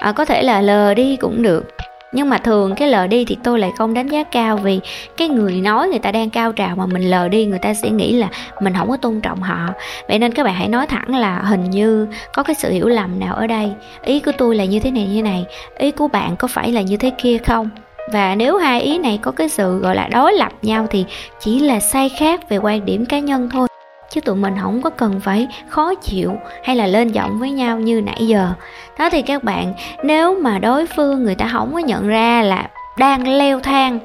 À, 0.00 0.12
có 0.12 0.24
thể 0.24 0.42
là 0.42 0.60
lờ 0.60 0.94
đi 0.94 1.16
cũng 1.16 1.42
được 1.42 1.64
nhưng 2.12 2.28
mà 2.28 2.38
thường 2.38 2.74
cái 2.74 2.88
lờ 2.88 3.06
đi 3.06 3.24
thì 3.24 3.36
tôi 3.44 3.58
lại 3.58 3.70
không 3.78 3.94
đánh 3.94 4.08
giá 4.08 4.24
cao 4.24 4.56
vì 4.56 4.80
cái 5.16 5.28
người 5.28 5.52
nói 5.52 5.88
người 5.88 5.98
ta 5.98 6.12
đang 6.12 6.30
cao 6.30 6.52
trào 6.52 6.76
mà 6.76 6.86
mình 6.86 7.10
lờ 7.10 7.28
đi 7.28 7.46
người 7.46 7.58
ta 7.58 7.74
sẽ 7.74 7.90
nghĩ 7.90 8.12
là 8.12 8.28
mình 8.60 8.74
không 8.78 8.88
có 8.88 8.96
tôn 8.96 9.20
trọng 9.20 9.40
họ. 9.40 9.68
Vậy 10.08 10.18
nên 10.18 10.32
các 10.32 10.44
bạn 10.44 10.54
hãy 10.54 10.68
nói 10.68 10.86
thẳng 10.86 11.16
là 11.16 11.38
hình 11.38 11.70
như 11.70 12.06
có 12.32 12.42
cái 12.42 12.54
sự 12.54 12.70
hiểu 12.70 12.88
lầm 12.88 13.20
nào 13.20 13.34
ở 13.34 13.46
đây. 13.46 13.72
Ý 14.02 14.20
của 14.20 14.32
tôi 14.38 14.56
là 14.56 14.64
như 14.64 14.80
thế 14.80 14.90
này 14.90 15.06
như 15.06 15.22
này. 15.22 15.44
Ý 15.78 15.90
của 15.90 16.08
bạn 16.08 16.36
có 16.36 16.48
phải 16.48 16.72
là 16.72 16.80
như 16.80 16.96
thế 16.96 17.10
kia 17.22 17.38
không? 17.38 17.70
Và 18.12 18.34
nếu 18.34 18.56
hai 18.56 18.80
ý 18.80 18.98
này 18.98 19.18
có 19.22 19.30
cái 19.30 19.48
sự 19.48 19.78
gọi 19.78 19.94
là 19.94 20.08
đối 20.08 20.32
lập 20.32 20.52
nhau 20.62 20.86
thì 20.90 21.04
chỉ 21.40 21.60
là 21.60 21.80
sai 21.80 22.08
khác 22.08 22.48
về 22.48 22.56
quan 22.56 22.84
điểm 22.84 23.06
cá 23.06 23.18
nhân 23.18 23.48
thôi 23.52 23.68
chứ 24.10 24.20
tụi 24.20 24.36
mình 24.36 24.54
không 24.62 24.82
có 24.82 24.90
cần 24.90 25.20
phải 25.20 25.48
khó 25.68 25.94
chịu 25.94 26.32
hay 26.64 26.76
là 26.76 26.86
lên 26.86 27.12
giọng 27.12 27.38
với 27.38 27.50
nhau 27.50 27.78
như 27.78 28.00
nãy 28.00 28.26
giờ. 28.26 28.50
Đó 28.98 29.10
thì 29.10 29.22
các 29.22 29.44
bạn, 29.44 29.74
nếu 30.02 30.40
mà 30.40 30.58
đối 30.58 30.86
phương 30.86 31.24
người 31.24 31.34
ta 31.34 31.48
không 31.52 31.72
có 31.72 31.78
nhận 31.78 32.08
ra 32.08 32.42
là 32.42 32.68
đang 32.98 33.38
leo 33.38 33.60
thang 33.60 33.98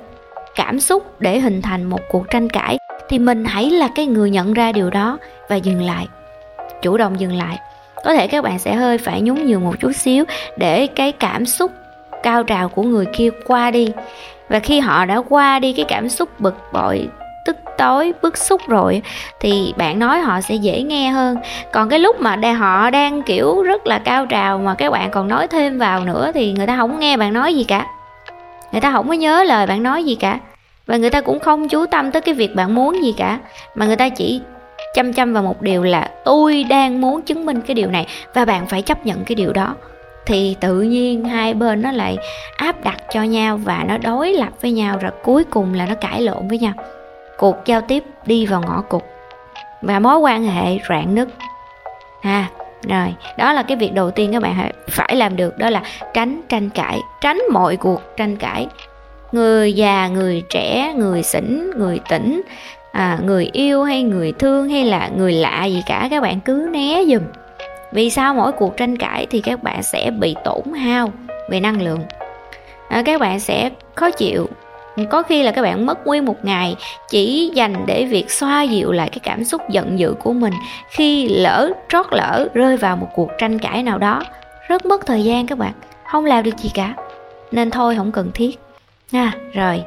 cảm 0.55 0.79
xúc 0.79 1.21
để 1.21 1.39
hình 1.39 1.61
thành 1.61 1.83
một 1.83 1.99
cuộc 2.09 2.29
tranh 2.29 2.49
cãi, 2.49 2.77
thì 3.09 3.19
mình 3.19 3.45
hãy 3.45 3.69
là 3.69 3.87
cái 3.95 4.05
người 4.05 4.29
nhận 4.29 4.53
ra 4.53 4.71
điều 4.71 4.89
đó 4.89 5.17
và 5.49 5.55
dừng 5.55 5.81
lại. 5.81 6.07
Chủ 6.81 6.97
động 6.97 7.19
dừng 7.19 7.33
lại. 7.33 7.57
Có 8.03 8.13
thể 8.13 8.27
các 8.27 8.43
bạn 8.43 8.59
sẽ 8.59 8.75
hơi 8.75 8.97
phải 8.97 9.21
nhún 9.21 9.45
nhường 9.45 9.63
một 9.63 9.75
chút 9.79 9.91
xíu 9.91 10.25
để 10.57 10.87
cái 10.87 11.11
cảm 11.11 11.45
xúc 11.45 11.71
cao 12.23 12.43
trào 12.43 12.69
của 12.69 12.83
người 12.83 13.05
kia 13.05 13.29
qua 13.47 13.71
đi. 13.71 13.91
Và 14.49 14.59
khi 14.59 14.79
họ 14.79 15.05
đã 15.05 15.21
qua 15.29 15.59
đi, 15.59 15.73
cái 15.73 15.85
cảm 15.87 16.09
xúc 16.09 16.39
bực 16.39 16.55
bội 16.73 17.07
tức 17.45 17.57
tối, 17.77 18.13
bức 18.21 18.37
xúc 18.37 18.61
rồi, 18.67 19.01
thì 19.39 19.73
bạn 19.77 19.99
nói 19.99 20.19
họ 20.19 20.41
sẽ 20.41 20.55
dễ 20.55 20.81
nghe 20.81 21.09
hơn. 21.09 21.37
Còn 21.71 21.89
cái 21.89 21.99
lúc 21.99 22.21
mà 22.21 22.35
đang 22.35 22.55
họ 22.55 22.89
đang, 22.89 23.21
kiểu, 23.21 23.61
rất 23.61 23.87
là 23.87 23.99
cao 23.99 24.25
trào 24.25 24.57
mà 24.57 24.73
các 24.73 24.91
bạn 24.91 25.11
còn 25.11 25.27
nói 25.27 25.47
thêm 25.47 25.79
vào 25.79 25.99
nữa 25.99 26.31
thì 26.33 26.51
người 26.53 26.67
ta 26.67 26.77
không 26.77 26.99
nghe 26.99 27.17
bạn 27.17 27.33
nói 27.33 27.55
gì 27.55 27.63
cả. 27.63 27.87
Người 28.71 28.81
ta 28.81 28.91
không 28.91 29.07
có 29.07 29.13
nhớ 29.13 29.43
lời 29.43 29.67
bạn 29.67 29.83
nói 29.83 30.03
gì 30.03 30.15
cả. 30.15 30.39
Và 30.87 30.97
người 30.97 31.09
ta 31.09 31.21
cũng 31.21 31.39
không 31.39 31.69
chú 31.69 31.85
tâm 31.85 32.11
tới 32.11 32.21
cái 32.21 32.35
việc 32.35 32.55
bạn 32.55 32.75
muốn 32.75 33.03
gì 33.03 33.13
cả. 33.17 33.39
Mà 33.75 33.85
người 33.85 33.95
ta 33.95 34.09
chỉ 34.09 34.41
chăm 34.93 35.13
chăm 35.13 35.33
vào 35.33 35.43
một 35.43 35.61
điều 35.61 35.83
là, 35.83 36.09
tôi 36.25 36.63
đang 36.63 37.01
muốn 37.01 37.21
chứng 37.21 37.45
minh 37.45 37.61
cái 37.61 37.75
điều 37.75 37.89
này 37.89 38.07
và 38.33 38.45
bạn 38.45 38.67
phải 38.67 38.81
chấp 38.81 39.05
nhận 39.05 39.23
cái 39.25 39.35
điều 39.35 39.53
đó. 39.53 39.75
Thì 40.25 40.55
tự 40.59 40.81
nhiên 40.81 41.25
hai 41.25 41.53
bên 41.53 41.81
nó 41.81 41.91
lại 41.91 42.17
áp 42.57 42.83
đặt 42.83 42.97
cho 43.13 43.23
nhau 43.23 43.57
và 43.57 43.83
nó 43.87 43.97
đối 43.97 44.33
lập 44.33 44.49
với 44.61 44.71
nhau, 44.71 44.97
rồi 45.01 45.11
cuối 45.23 45.43
cùng 45.43 45.73
là 45.73 45.85
nó 45.85 45.95
cãi 45.95 46.21
lộn 46.21 46.47
với 46.47 46.59
nhau 46.59 46.73
cuộc 47.43 47.65
giao 47.65 47.81
tiếp 47.81 48.03
đi 48.25 48.45
vào 48.45 48.61
ngõ 48.61 48.81
cụt. 48.81 49.03
Và 49.81 49.99
mối 49.99 50.17
quan 50.17 50.43
hệ 50.43 50.77
rạn 50.89 51.15
nứt. 51.15 51.27
Ha 52.21 52.49
rồi 52.89 53.13
đó 53.37 53.53
là 53.53 53.63
cái 53.63 53.77
việc 53.77 53.93
đầu 53.93 54.11
tiên 54.11 54.31
các 54.33 54.41
bạn 54.41 54.71
phải 54.89 55.15
làm 55.15 55.35
được 55.35 55.57
đó 55.57 55.69
là 55.69 55.81
tránh 56.13 56.41
tranh 56.49 56.69
cãi 56.69 56.99
tránh 57.21 57.41
mọi 57.51 57.77
cuộc 57.77 58.01
tranh 58.17 58.35
cãi. 58.37 58.67
Người 59.31 59.73
già 59.73 60.07
người 60.07 60.43
trẻ 60.49 60.93
người 60.97 61.23
xỉn 61.23 61.71
người 61.77 61.99
tỉnh 62.09 62.41
à, 62.91 63.19
người 63.23 63.49
yêu 63.53 63.83
hay 63.83 64.03
người 64.03 64.31
thương 64.31 64.69
hay 64.69 64.85
là 64.85 65.09
người 65.17 65.33
lạ 65.33 65.65
gì 65.65 65.83
cả 65.85 66.07
các 66.11 66.21
bạn 66.21 66.39
cứ 66.39 66.69
né 66.71 67.03
dùm 67.07 67.23
vì 67.91 68.09
sao 68.09 68.33
mỗi 68.33 68.51
cuộc 68.51 68.77
tranh 68.77 68.97
cãi 68.97 69.27
thì 69.29 69.41
các 69.41 69.63
bạn 69.63 69.83
sẽ 69.83 70.11
bị 70.11 70.35
tổn 70.43 70.73
hao 70.73 71.11
về 71.49 71.59
năng 71.59 71.81
lượng? 71.81 72.01
À, 72.87 73.03
các 73.05 73.21
bạn 73.21 73.39
sẽ 73.39 73.69
khó 73.95 74.11
chịu 74.11 74.47
có 75.09 75.23
khi 75.23 75.43
là 75.43 75.51
các 75.51 75.61
bạn 75.61 75.85
mất 75.85 76.07
nguyên 76.07 76.25
một 76.25 76.45
ngày 76.45 76.75
chỉ 77.09 77.51
dành 77.53 77.85
để 77.85 78.05
việc 78.05 78.31
xoa 78.31 78.61
dịu 78.61 78.91
lại 78.91 79.09
cái 79.09 79.19
cảm 79.23 79.43
xúc 79.43 79.61
giận 79.69 79.99
dữ 79.99 80.13
của 80.19 80.33
mình 80.33 80.53
khi 80.89 81.27
lỡ 81.27 81.69
trót 81.89 82.05
lỡ 82.11 82.47
rơi 82.53 82.77
vào 82.77 82.95
một 82.97 83.07
cuộc 83.13 83.29
tranh 83.37 83.59
cãi 83.59 83.83
nào 83.83 83.97
đó. 83.97 84.23
Rất 84.67 84.85
mất 84.85 85.05
thời 85.05 85.23
gian 85.23 85.47
các 85.47 85.57
bạn 85.57 85.73
không 86.07 86.25
làm 86.25 86.43
được 86.43 86.57
gì 86.57 86.71
cả. 86.73 86.93
Nên 87.51 87.71
thôi 87.71 87.95
không 87.95 88.11
cần 88.11 88.31
thiết. 88.33 88.59
Nha 89.11 89.25
à, 89.25 89.37
rồi. 89.53 89.83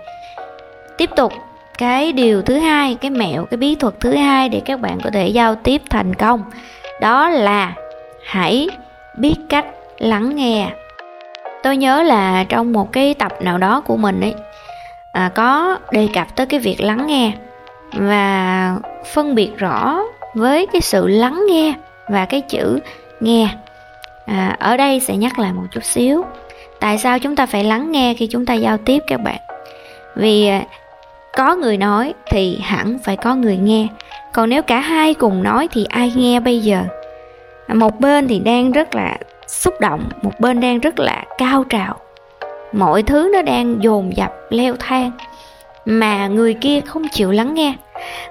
Tiếp 0.98 1.10
tục. 1.16 1.32
Cái 1.78 2.12
điều 2.12 2.42
thứ 2.42 2.58
hai 2.58 2.94
cái 2.94 3.10
mẹo 3.10 3.44
cái 3.44 3.58
bí 3.58 3.74
thuật 3.74 3.94
thứ 4.00 4.12
hai 4.12 4.48
để 4.48 4.60
các 4.64 4.80
bạn 4.80 4.98
có 5.04 5.10
thể 5.10 5.28
giao 5.28 5.54
tiếp 5.54 5.82
thành 5.90 6.14
công 6.14 6.42
đó 7.00 7.28
là 7.28 7.74
hãy 8.24 8.68
biết 9.18 9.34
cách 9.48 9.66
lắng 9.98 10.36
nghe. 10.36 10.68
Tôi 11.62 11.76
nhớ 11.76 12.02
là 12.02 12.44
trong 12.48 12.72
một 12.72 12.92
cái 12.92 13.14
tập 13.14 13.32
nào 13.40 13.58
đó 13.58 13.80
của 13.80 13.96
mình 13.96 14.20
ấy 14.20 14.34
à, 15.16 15.30
có 15.34 15.78
đề 15.90 16.08
cập 16.14 16.36
tới 16.36 16.46
cái 16.46 16.60
việc 16.60 16.80
lắng 16.80 17.06
nghe 17.06 17.32
và 17.92 18.76
phân 19.12 19.34
biệt 19.34 19.50
rõ 19.56 20.00
với 20.34 20.66
cái 20.66 20.80
sự 20.80 21.06
lắng 21.06 21.42
nghe 21.48 21.74
và 22.08 22.24
cái 22.24 22.40
chữ 22.40 22.78
nghe. 23.20 23.48
À, 24.26 24.56
ở 24.58 24.76
đây 24.76 25.00
sẽ 25.00 25.16
nhắc 25.16 25.38
lại 25.38 25.52
một 25.52 25.62
chút 25.70 25.84
xíu. 25.84 26.24
Tại 26.80 26.98
sao 26.98 27.18
chúng 27.18 27.36
ta 27.36 27.46
phải 27.46 27.64
lắng 27.64 27.92
nghe 27.92 28.14
khi 28.14 28.26
chúng 28.26 28.46
ta 28.46 28.54
giao 28.54 28.76
tiếp 28.78 29.02
các 29.06 29.20
bạn? 29.20 29.40
Vì 30.16 30.46
à, 30.46 30.62
có 31.36 31.54
người 31.54 31.76
nói 31.76 32.14
thì 32.30 32.58
hẳn 32.62 32.98
phải 33.04 33.16
có 33.16 33.34
người 33.34 33.56
nghe. 33.56 33.86
Còn 34.32 34.50
nếu 34.50 34.62
cả 34.62 34.80
hai 34.80 35.14
cùng 35.14 35.42
nói 35.42 35.68
thì 35.72 35.84
ai 35.84 36.12
nghe 36.16 36.40
bây 36.40 36.60
giờ? 36.60 36.82
À, 37.66 37.74
một 37.74 38.00
bên 38.00 38.28
thì 38.28 38.38
đang 38.38 38.72
rất 38.72 38.94
là 38.94 39.18
xúc 39.46 39.74
động 39.80 40.08
một 40.22 40.32
bên 40.40 40.60
đang 40.60 40.80
rất 40.80 40.98
là 40.98 41.24
cao 41.38 41.64
trào 41.64 42.05
mọi 42.72 43.02
thứ 43.02 43.30
nó 43.32 43.42
đang 43.42 43.82
dồn 43.82 44.16
dập 44.16 44.32
leo 44.50 44.74
thang 44.78 45.10
mà 45.84 46.26
người 46.26 46.54
kia 46.54 46.80
không 46.80 47.08
chịu 47.08 47.32
lắng 47.32 47.54
nghe. 47.54 47.74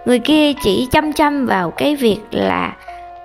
Người 0.06 0.20
kia 0.20 0.54
chỉ 0.64 0.88
chăm 0.92 1.14
chăm 1.14 1.46
vào 1.46 1.72
cái 1.72 1.96
việc 1.96 2.20
là 2.32 2.76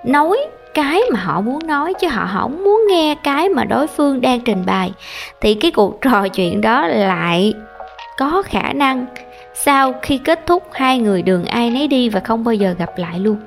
nói 0.05 0.37
cái 0.73 1.01
mà 1.13 1.19
họ 1.19 1.41
muốn 1.41 1.67
nói 1.67 1.93
chứ 1.93 2.07
họ 2.07 2.29
không 2.33 2.63
muốn 2.63 2.81
nghe 2.89 3.15
cái 3.23 3.49
mà 3.49 3.63
đối 3.63 3.87
phương 3.87 4.21
đang 4.21 4.39
trình 4.41 4.63
bày. 4.65 4.91
Thì 5.41 5.53
cái 5.53 5.71
cuộc 5.71 6.01
trò 6.01 6.27
chuyện 6.27 6.61
đó 6.61 6.87
lại 6.87 7.53
có 8.17 8.43
khả 8.45 8.73
năng 8.73 9.05
sau 9.53 9.93
khi 10.01 10.17
kết 10.17 10.45
thúc 10.45 10.63
hai 10.71 10.99
người 10.99 11.21
đường 11.21 11.45
ai 11.45 11.69
nấy 11.69 11.87
đi 11.87 12.09
và 12.09 12.19
không 12.19 12.43
bao 12.43 12.53
giờ 12.53 12.75
gặp 12.77 12.97
lại 12.97 13.19
luôn. 13.19 13.37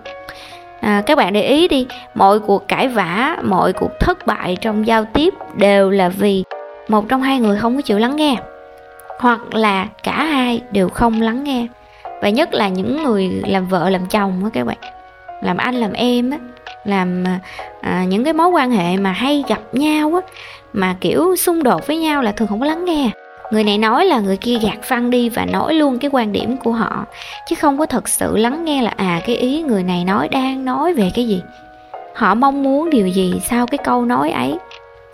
À, 0.80 1.02
các 1.06 1.18
bạn 1.18 1.32
để 1.32 1.42
ý 1.42 1.68
đi 1.68 1.86
mọi 2.14 2.40
cuộc 2.40 2.68
cãi 2.68 2.88
vã 2.88 3.36
mọi 3.42 3.72
cuộc 3.72 3.90
thất 4.00 4.26
bại 4.26 4.56
trong 4.60 4.86
giao 4.86 5.04
tiếp 5.04 5.34
đều 5.56 5.90
là 5.90 6.08
vì 6.08 6.44
một 6.88 7.08
trong 7.08 7.22
hai 7.22 7.40
người 7.40 7.58
không 7.58 7.76
có 7.76 7.82
chịu 7.82 7.98
lắng 7.98 8.16
nghe. 8.16 8.36
Hoặc 9.18 9.54
là 9.54 9.88
cả 10.02 10.24
hai 10.24 10.60
đều 10.72 10.88
không 10.88 11.20
lắng 11.20 11.44
nghe. 11.44 11.66
Và 12.22 12.28
nhất 12.28 12.54
là 12.54 12.68
những 12.68 13.02
người 13.02 13.42
làm 13.46 13.66
vợ 13.66 13.90
làm 13.90 14.06
chồng 14.06 14.44
á 14.44 14.50
các 14.52 14.64
bạn. 14.64 14.76
Làm 15.42 15.56
anh 15.56 15.74
làm 15.74 15.92
em 15.92 16.30
á. 16.30 16.38
Làm 16.84 17.24
à, 17.80 18.04
những 18.08 18.24
cái 18.24 18.32
mối 18.32 18.48
quan 18.48 18.70
hệ 18.70 18.96
mà 18.96 19.12
hay 19.12 19.44
gặp 19.48 19.60
nhau 19.72 20.12
á. 20.14 20.20
Mà 20.72 20.96
kiểu 21.00 21.36
xung 21.36 21.62
đột 21.62 21.86
với 21.86 21.96
nhau 21.96 22.22
là 22.22 22.32
thường 22.32 22.48
không 22.48 22.60
có 22.60 22.66
lắng 22.66 22.84
nghe. 22.84 23.10
Người 23.50 23.64
này 23.64 23.78
nói 23.78 24.04
là 24.04 24.20
người 24.20 24.36
kia 24.36 24.58
gạt 24.58 24.82
phăng 24.82 25.10
đi 25.10 25.28
và 25.28 25.44
nói 25.44 25.74
luôn 25.74 25.98
cái 25.98 26.10
quan 26.12 26.32
điểm 26.32 26.56
của 26.56 26.72
họ. 26.72 27.04
Chứ 27.48 27.56
không 27.56 27.78
có 27.78 27.86
thật 27.86 28.08
sự 28.08 28.36
lắng 28.36 28.64
nghe 28.64 28.82
là 28.82 28.92
à 28.96 29.20
cái 29.26 29.36
ý 29.36 29.62
người 29.62 29.82
này 29.82 30.04
nói 30.04 30.28
đang 30.28 30.64
nói 30.64 30.94
về 30.94 31.10
cái 31.14 31.28
gì. 31.28 31.42
Họ 32.14 32.34
mong 32.34 32.62
muốn 32.62 32.90
điều 32.90 33.06
gì 33.06 33.34
sau 33.44 33.66
cái 33.66 33.78
câu 33.78 34.04
nói 34.04 34.30
ấy? 34.30 34.58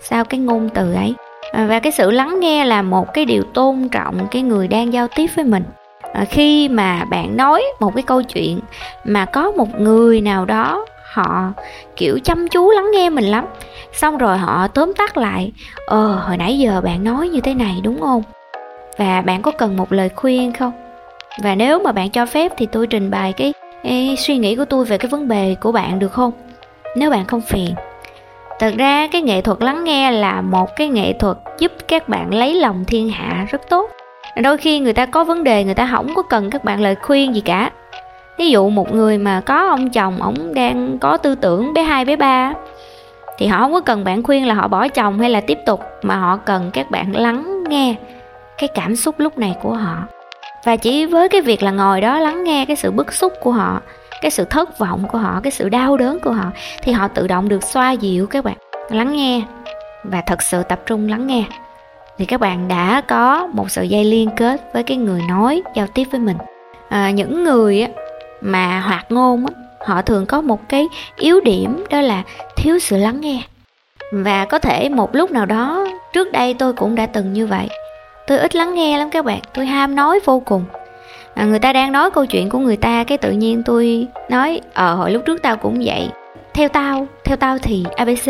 Sau 0.01 0.25
cái 0.25 0.39
ngôn 0.39 0.69
từ 0.69 0.93
ấy? 0.93 1.13
À, 1.51 1.65
và 1.69 1.79
cái 1.79 1.91
sự 1.91 2.11
lắng 2.11 2.39
nghe 2.39 2.65
là 2.65 2.81
một 2.81 3.13
cái 3.13 3.25
điều 3.25 3.43
tôn 3.43 3.89
trọng 3.89 4.27
cái 4.31 4.41
người 4.41 4.67
đang 4.67 4.93
giao 4.93 5.07
tiếp 5.15 5.27
với 5.35 5.45
mình. 5.45 5.63
À, 6.13 6.25
khi 6.25 6.69
mà 6.69 7.05
bạn 7.05 7.37
nói 7.37 7.63
một 7.79 7.95
cái 7.95 8.03
câu 8.03 8.21
chuyện 8.23 8.59
mà 9.03 9.25
có 9.25 9.51
một 9.51 9.79
người 9.79 10.21
nào 10.21 10.45
đó 10.45 10.85
họ 11.13 11.53
kiểu 11.95 12.19
chăm 12.23 12.47
chú 12.47 12.69
lắng 12.69 12.91
nghe 12.93 13.09
mình 13.09 13.25
lắm 13.25 13.45
xong 13.93 14.17
rồi 14.17 14.37
họ 14.37 14.67
tóm 14.67 14.93
tắt 14.93 15.17
lại 15.17 15.51
ờ 15.85 16.07
hồi 16.27 16.37
nãy 16.37 16.59
giờ 16.59 16.81
bạn 16.81 17.03
nói 17.03 17.29
như 17.29 17.41
thế 17.41 17.53
này 17.53 17.75
đúng 17.83 18.01
không? 18.01 18.23
Và 18.97 19.21
bạn 19.21 19.41
có 19.41 19.51
cần 19.51 19.77
một 19.77 19.91
lời 19.91 20.09
khuyên 20.15 20.53
không? 20.53 20.71
Và 21.43 21.55
nếu 21.55 21.79
mà 21.79 21.91
bạn 21.91 22.09
cho 22.09 22.25
phép 22.25 22.51
thì 22.57 22.67
tôi 22.71 22.87
trình 22.87 23.11
bày 23.11 23.33
cái, 23.33 23.53
cái 23.83 24.15
suy 24.17 24.37
nghĩ 24.37 24.55
của 24.55 24.65
tôi 24.65 24.85
về 24.85 24.97
cái 24.97 25.09
vấn 25.09 25.27
đề 25.27 25.55
của 25.61 25.71
bạn 25.71 25.99
được 25.99 26.11
không? 26.11 26.31
Nếu 26.95 27.09
bạn 27.09 27.25
không 27.25 27.41
phiền 27.41 27.75
thật 28.61 28.73
ra 28.77 29.07
cái 29.07 29.21
nghệ 29.21 29.41
thuật 29.41 29.61
lắng 29.61 29.83
nghe 29.83 30.11
là 30.11 30.41
một 30.41 30.75
cái 30.75 30.87
nghệ 30.87 31.13
thuật 31.13 31.37
giúp 31.59 31.71
các 31.87 32.09
bạn 32.09 32.33
lấy 32.33 32.55
lòng 32.55 32.83
thiên 32.87 33.09
hạ 33.09 33.45
rất 33.49 33.61
tốt. 33.69 33.89
Đôi 34.41 34.57
khi 34.57 34.79
người 34.79 34.93
ta 34.93 35.05
có 35.05 35.23
vấn 35.23 35.43
đề, 35.43 35.63
người 35.63 35.73
ta 35.73 35.89
không 35.91 36.15
có 36.15 36.21
cần 36.21 36.49
các 36.49 36.63
bạn 36.63 36.81
lời 36.81 36.95
khuyên 36.95 37.35
gì 37.35 37.41
cả. 37.41 37.71
Ví 38.37 38.49
dụ 38.49 38.69
một 38.69 38.93
người 38.93 39.17
mà 39.17 39.41
có 39.45 39.67
ông 39.69 39.89
chồng, 39.89 40.21
ổng 40.21 40.53
đang 40.53 40.97
có 40.99 41.17
tư 41.17 41.35
tưởng 41.35 41.73
bé 41.73 41.83
hai, 41.83 42.05
bé 42.05 42.15
ba, 42.15 42.53
thì 43.37 43.47
họ 43.47 43.57
không 43.57 43.73
có 43.73 43.79
cần 43.79 44.03
bạn 44.03 44.23
khuyên 44.23 44.47
là 44.47 44.53
họ 44.53 44.67
bỏ 44.67 44.87
chồng 44.87 45.19
hay 45.19 45.29
là 45.29 45.41
tiếp 45.41 45.57
tục, 45.65 45.81
mà 46.01 46.15
họ 46.15 46.37
cần 46.37 46.71
các 46.73 46.91
bạn 46.91 47.15
lắng 47.15 47.63
nghe 47.69 47.95
cái 48.57 48.67
cảm 48.67 48.95
xúc 48.95 49.15
lúc 49.17 49.37
này 49.37 49.55
của 49.61 49.73
họ. 49.73 49.97
Và 50.65 50.75
chỉ 50.75 51.05
với 51.05 51.29
cái 51.29 51.41
việc 51.41 51.63
là 51.63 51.71
ngồi 51.71 52.01
đó 52.01 52.19
lắng 52.19 52.43
nghe 52.43 52.65
cái 52.65 52.75
sự 52.75 52.91
bức 52.91 53.13
xúc 53.13 53.33
của 53.41 53.51
họ 53.51 53.81
cái 54.21 54.31
sự 54.31 54.45
thất 54.45 54.77
vọng 54.77 55.03
của 55.11 55.17
họ 55.17 55.39
cái 55.43 55.51
sự 55.51 55.69
đau 55.69 55.97
đớn 55.97 56.19
của 56.19 56.31
họ 56.31 56.51
thì 56.81 56.91
họ 56.91 57.07
tự 57.07 57.27
động 57.27 57.49
được 57.49 57.63
xoa 57.63 57.91
dịu 57.91 58.27
các 58.27 58.45
bạn. 58.45 58.57
Lắng 58.89 59.13
nghe 59.13 59.41
và 60.03 60.21
thật 60.21 60.41
sự 60.41 60.63
tập 60.63 60.79
trung 60.85 61.09
lắng 61.09 61.27
nghe. 61.27 61.43
Thì 62.17 62.25
các 62.25 62.39
bạn 62.39 62.67
đã 62.67 63.01
có 63.07 63.47
một 63.53 63.71
sợi 63.71 63.89
dây 63.89 64.03
liên 64.03 64.29
kết 64.35 64.73
với 64.73 64.83
cái 64.83 64.97
người 64.97 65.21
nói 65.29 65.61
giao 65.75 65.87
tiếp 65.87 66.03
với 66.11 66.19
mình. 66.19 66.37
À, 66.89 67.11
những 67.11 67.43
người 67.43 67.81
á, 67.81 67.89
mà 68.41 68.79
hoạt 68.79 69.05
ngôn 69.11 69.45
á, 69.45 69.53
họ 69.85 70.01
thường 70.01 70.25
có 70.25 70.41
một 70.41 70.69
cái 70.69 70.87
yếu 71.15 71.41
điểm 71.41 71.83
đó 71.89 72.01
là 72.01 72.23
thiếu 72.55 72.79
sự 72.79 72.97
lắng 72.97 73.21
nghe. 73.21 73.41
Và 74.11 74.45
có 74.45 74.59
thể 74.59 74.89
một 74.89 75.15
lúc 75.15 75.31
nào 75.31 75.45
đó 75.45 75.87
trước 76.13 76.31
đây 76.31 76.53
tôi 76.53 76.73
cũng 76.73 76.95
đã 76.95 77.05
từng 77.05 77.33
như 77.33 77.47
vậy. 77.47 77.67
Tôi 78.27 78.37
ít 78.37 78.55
lắng 78.55 78.75
nghe 78.75 78.97
lắm 78.97 79.09
các 79.09 79.25
bạn 79.25 79.39
tôi 79.53 79.65
ham 79.65 79.95
nói 79.95 80.19
vô 80.25 80.39
cùng 80.39 80.63
à, 81.41 81.45
người 81.45 81.59
ta 81.59 81.73
đang 81.73 81.91
nói 81.91 82.11
câu 82.11 82.25
chuyện 82.25 82.49
của 82.49 82.59
người 82.59 82.77
ta 82.77 83.03
cái 83.03 83.17
tự 83.17 83.31
nhiên 83.31 83.63
tôi 83.65 84.07
nói 84.29 84.61
ờ 84.73 84.95
hồi 84.95 85.11
lúc 85.11 85.23
trước 85.25 85.41
tao 85.41 85.57
cũng 85.57 85.81
vậy. 85.85 86.09
Theo 86.53 86.69
tao 86.69 87.07
theo 87.25 87.37
tao 87.37 87.57
thì 87.57 87.85
abc 87.95 88.27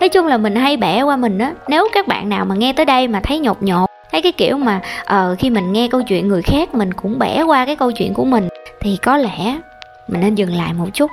nói 0.00 0.08
chung 0.08 0.26
là 0.26 0.38
mình 0.38 0.56
hay 0.56 0.76
bẻ 0.76 1.02
qua 1.02 1.16
mình 1.16 1.38
á. 1.38 1.52
Nếu 1.68 1.88
các 1.92 2.08
bạn 2.08 2.28
nào 2.28 2.44
mà 2.44 2.54
nghe 2.54 2.72
tới 2.72 2.86
đây 2.86 3.08
mà 3.08 3.20
thấy 3.20 3.38
nhột 3.38 3.62
nhột 3.62 3.90
thấy 4.12 4.22
cái 4.22 4.32
kiểu 4.32 4.56
mà 4.56 4.80
ờ 5.04 5.36
khi 5.38 5.50
mình 5.50 5.72
nghe 5.72 5.88
câu 5.88 6.02
chuyện 6.02 6.28
người 6.28 6.42
khác 6.42 6.74
mình 6.74 6.92
cũng 6.92 7.18
bẻ 7.18 7.42
qua 7.42 7.66
cái 7.66 7.76
câu 7.76 7.92
chuyện 7.92 8.14
của 8.14 8.24
mình 8.24 8.48
thì 8.80 8.96
có 9.02 9.16
lẽ 9.16 9.58
mình 10.08 10.20
nên 10.20 10.34
dừng 10.34 10.54
lại 10.54 10.72
một 10.72 10.88
chút 10.94 11.10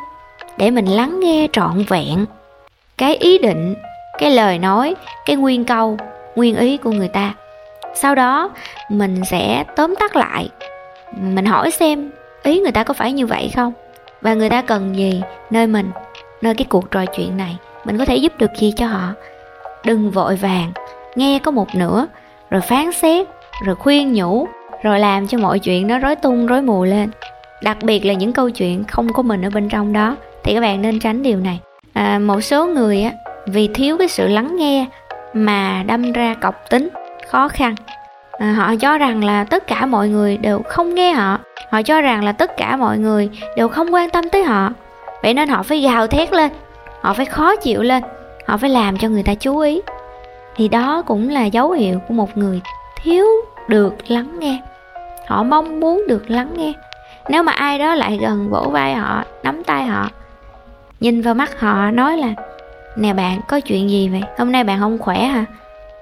để 0.58 0.72
mình 0.72 0.86
lắng 0.86 1.20
nghe 1.20 1.48
trọn 1.54 1.84
vẹn 1.88 2.26
cái 2.98 3.16
ý 3.16 3.38
định 3.38 3.76
cái 4.20 4.32
lời 4.32 4.60
nói 4.60 4.96
cái 5.26 5.36
nguyên 5.36 5.66
câu 5.66 5.98
nguyên 6.36 6.56
ý 6.56 6.78
của 6.78 6.92
người 6.92 7.08
ta. 7.08 7.34
Sau 7.94 8.16
đó 8.16 8.50
mình 8.90 9.26
sẽ 9.26 9.64
tóm 9.76 9.96
tắt 10.00 10.16
lại 10.16 10.50
mình 11.18 11.46
hỏi 11.46 11.72
xem 11.72 12.10
ý 12.44 12.60
người 12.60 12.72
ta 12.72 12.84
có 12.84 12.94
phải 12.94 13.12
như 13.12 13.26
vậy 13.26 13.52
không? 13.56 13.74
Và 14.22 14.34
người 14.34 14.50
ta 14.50 14.62
cần 14.62 14.96
gì 14.96 15.22
nơi 15.50 15.68
mình 15.68 15.92
nơi 16.42 16.56
cái 16.56 16.66
cuộc 16.70 16.92
trò 16.92 17.06
chuyện 17.06 17.38
này? 17.38 17.58
Mình 17.86 17.98
có 17.98 18.06
thể 18.06 18.16
giúp 18.16 18.34
được 18.38 18.52
gì 18.58 18.74
cho 18.78 18.88
họ? 18.88 19.14
Đừng 19.86 20.12
vội 20.12 20.36
vàng 20.36 20.72
nghe 21.16 21.40
có 21.40 21.52
một 21.52 21.76
nửa 21.76 22.08
rồi 22.50 22.62
phán 22.62 22.92
xét 22.92 23.28
rồi 23.66 23.76
khuyên 23.76 24.14
nhủ 24.14 24.48
rồi 24.84 25.00
làm 25.00 25.28
cho 25.28 25.38
mọi 25.38 25.60
chuyện 25.60 25.88
nó 25.88 26.00
rối 26.00 26.16
tung 26.16 26.46
rối 26.46 26.62
mù 26.62 26.84
lên. 26.84 27.10
Đặc 27.64 27.78
biệt 27.82 28.06
là 28.06 28.14
những 28.14 28.34
câu 28.34 28.50
chuyện 28.50 28.84
không 28.84 29.14
có 29.14 29.24
mình 29.24 29.42
ở 29.42 29.50
bên 29.50 29.70
trong 29.70 29.94
đó 29.94 30.16
thì 30.44 30.54
các 30.54 30.62
bạn 30.62 30.82
nên 30.82 31.00
tránh 31.00 31.24
điều 31.24 31.38
này. 31.38 31.60
À, 31.94 32.20
một 32.20 32.42
số 32.42 32.66
người 32.66 33.04
á 33.04 33.12
vì 33.48 33.70
thiếu 33.74 33.98
cái 33.98 34.08
sự 34.08 34.28
lắng 34.28 34.56
nghe 34.58 34.86
mà 35.34 35.84
đâm 35.88 36.12
ra 36.12 36.34
cọc 36.42 36.70
tính 36.70 36.90
khó 37.28 37.48
khăn 37.48 37.76
à, 38.38 38.54
họ 38.58 38.76
cho 38.76 38.98
rằng 38.98 39.24
là 39.24 39.44
tất 39.44 39.68
cả 39.68 39.86
mọi 39.86 40.10
người 40.10 40.38
đều 40.38 40.62
không 40.70 40.96
nghe 40.96 41.14
họ. 41.14 41.40
Họ 41.72 41.82
cho 41.82 42.02
rằng 42.02 42.24
là 42.24 42.32
tất 42.32 42.58
cả 42.58 42.76
mọi 42.76 42.98
người 42.98 43.30
đều 43.56 43.68
không 43.68 43.94
quan 43.94 44.10
tâm 44.10 44.30
tới 44.30 44.44
họ. 44.44 44.70
Vậy 45.24 45.34
nên 45.34 45.50
họ 45.50 45.64
phải 45.64 45.82
gào 45.82 46.08
thét 46.08 46.34
lên. 46.34 46.52
Họ 47.02 47.14
phải 47.14 47.26
khó 47.26 47.56
chịu 47.56 47.82
lên. 47.82 48.04
Họ 48.48 48.58
phải 48.58 48.70
làm 48.70 48.98
cho 48.98 49.08
người 49.08 49.24
ta 49.24 49.34
chú 49.34 49.60
ý. 49.60 49.82
Thì 50.56 50.68
đó 50.68 51.02
cũng 51.02 51.30
là 51.30 51.46
dấu 51.46 51.72
hiệu 51.72 52.00
của 52.08 52.14
một 52.14 52.38
người 52.38 52.62
thiếu 53.04 53.26
được 53.68 53.96
lắng 54.08 54.40
nghe. 54.40 54.62
Họ 55.28 55.44
mong 55.44 55.80
muốn 55.80 56.04
được 56.08 56.30
lắng 56.30 56.50
nghe. 56.58 56.74
Nếu 57.30 57.44
mà 57.44 57.52
ai 57.52 57.80
đó 57.80 57.96
lại 57.96 58.18
gần 58.22 58.50
vỗ 58.50 58.70
vai 58.72 58.94
họ 58.94 59.24
nắm 59.44 59.64
tay 59.64 59.84
họ 59.84 60.10
nhìn 61.02 61.22
vào 61.22 61.34
mắt 61.34 61.60
họ 61.60 61.92
nói 61.92 62.18
là 62.18 62.28
nè 62.96 63.14
bạn 63.14 63.42
có 63.48 63.60
chuyện 63.60 63.90
gì 63.90 64.10
vậy? 64.10 64.22
Hôm 64.38 64.52
nay 64.52 64.64
bạn 64.64 64.80
không 64.80 64.98
khỏe 64.98 65.24
hả? 65.24 65.46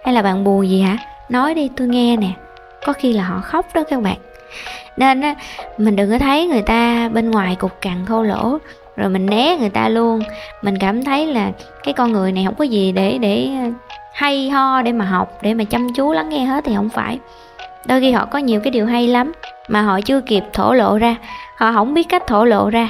Hay 0.03 0.13
là 0.13 0.21
bạn 0.21 0.43
buồn 0.43 0.69
gì 0.69 0.81
hả? 0.81 0.97
Nói 1.29 1.53
đi, 1.53 1.69
tôi 1.75 1.87
nghe 1.87 2.17
nè. 2.17 2.29
Có 2.85 2.93
khi 2.93 3.13
là 3.13 3.23
họ 3.23 3.41
khóc 3.41 3.65
đó 3.73 3.83
các 3.89 4.01
bạn. 4.01 4.17
Nên 4.97 5.21
á, 5.21 5.35
mình 5.77 5.95
đừng 5.95 6.11
có 6.11 6.17
thấy 6.17 6.47
người 6.47 6.61
ta 6.61 7.09
bên 7.09 7.31
ngoài 7.31 7.55
cục 7.55 7.81
cằn 7.81 8.05
khô 8.05 8.23
lỗ, 8.23 8.57
rồi 8.95 9.09
mình 9.09 9.25
né 9.25 9.57
người 9.59 9.69
ta 9.69 9.89
luôn. 9.89 10.21
Mình 10.61 10.77
cảm 10.79 11.03
thấy 11.03 11.27
là 11.27 11.51
cái 11.83 11.93
con 11.93 12.11
người 12.11 12.31
này 12.31 12.45
không 12.45 12.55
có 12.55 12.63
gì 12.63 12.91
để 12.91 13.17
để 13.17 13.49
ờ, 13.63 13.69
hay 14.13 14.49
ho 14.49 14.81
để 14.81 14.91
mà 14.91 15.05
học, 15.05 15.37
để 15.41 15.53
mà 15.53 15.63
chăm 15.63 15.93
chú 15.93 16.11
lắng 16.11 16.29
nghe 16.29 16.43
hết 16.45 16.63
thì 16.65 16.75
không 16.75 16.89
phải. 16.89 17.19
Đôi 17.85 18.01
khi 18.01 18.11
họ 18.11 18.25
có 18.25 18.39
nhiều 18.39 18.61
cái 18.63 18.71
điều 18.71 18.85
hay 18.85 19.07
lắm 19.07 19.31
mà 19.67 19.81
họ 19.81 20.01
chưa 20.01 20.21
kịp 20.21 20.43
thổ 20.53 20.73
lộ 20.73 20.97
ra. 20.97 21.15
Họ 21.57 21.71
không 21.73 21.93
biết 21.93 22.09
cách 22.09 22.27
thổ 22.27 22.45
lộ 22.45 22.69
ra. 22.69 22.89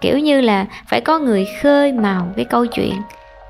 Kiểu 0.00 0.18
như 0.18 0.40
là 0.40 0.66
phải 0.88 1.00
có 1.00 1.18
người 1.18 1.46
khơi 1.62 1.92
màu 1.92 2.26
cái 2.36 2.44
câu 2.44 2.66
chuyện 2.66 2.94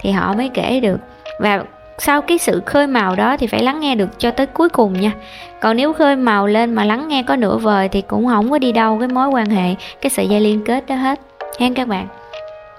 thì 0.01 0.11
họ 0.11 0.35
mới 0.35 0.51
kể 0.55 0.81
được. 0.81 0.99
Và 1.41 1.63
sau 2.01 2.23
cái 2.23 2.39
sự 2.39 2.63
khơi 2.67 2.87
màu 2.87 3.17
đó 3.17 3.37
thì 3.37 3.47
phải 3.47 3.63
lắng 3.63 3.81
nghe 3.81 3.95
được 3.95 4.19
cho 4.19 4.31
tới 4.31 4.47
cuối 4.47 4.69
cùng 4.69 5.01
nha. 5.01 5.13
Còn 5.61 5.77
nếu 5.77 5.93
khơi 5.93 6.17
màu 6.17 6.47
lên 6.47 6.75
mà 6.75 6.85
lắng 6.85 7.09
nghe 7.09 7.23
có 7.23 7.37
nửa 7.37 7.59
vời 7.59 7.89
thì 7.89 8.01
cũng 8.03 8.29
không 8.29 8.51
có 8.51 8.59
đi 8.59 8.73
đâu 8.73 8.99
cái 8.99 9.09
mối 9.09 9.29
quan 9.29 9.51
hệ 9.51 9.75
cái 10.01 10.11
sợi 10.11 10.29
dây 10.29 10.41
liên 10.41 10.65
kết 10.65 10.87
đó 10.87 10.95
hết. 10.95 11.21
Hen 11.59 11.75
các 11.75 11.89
bạn 11.89 12.07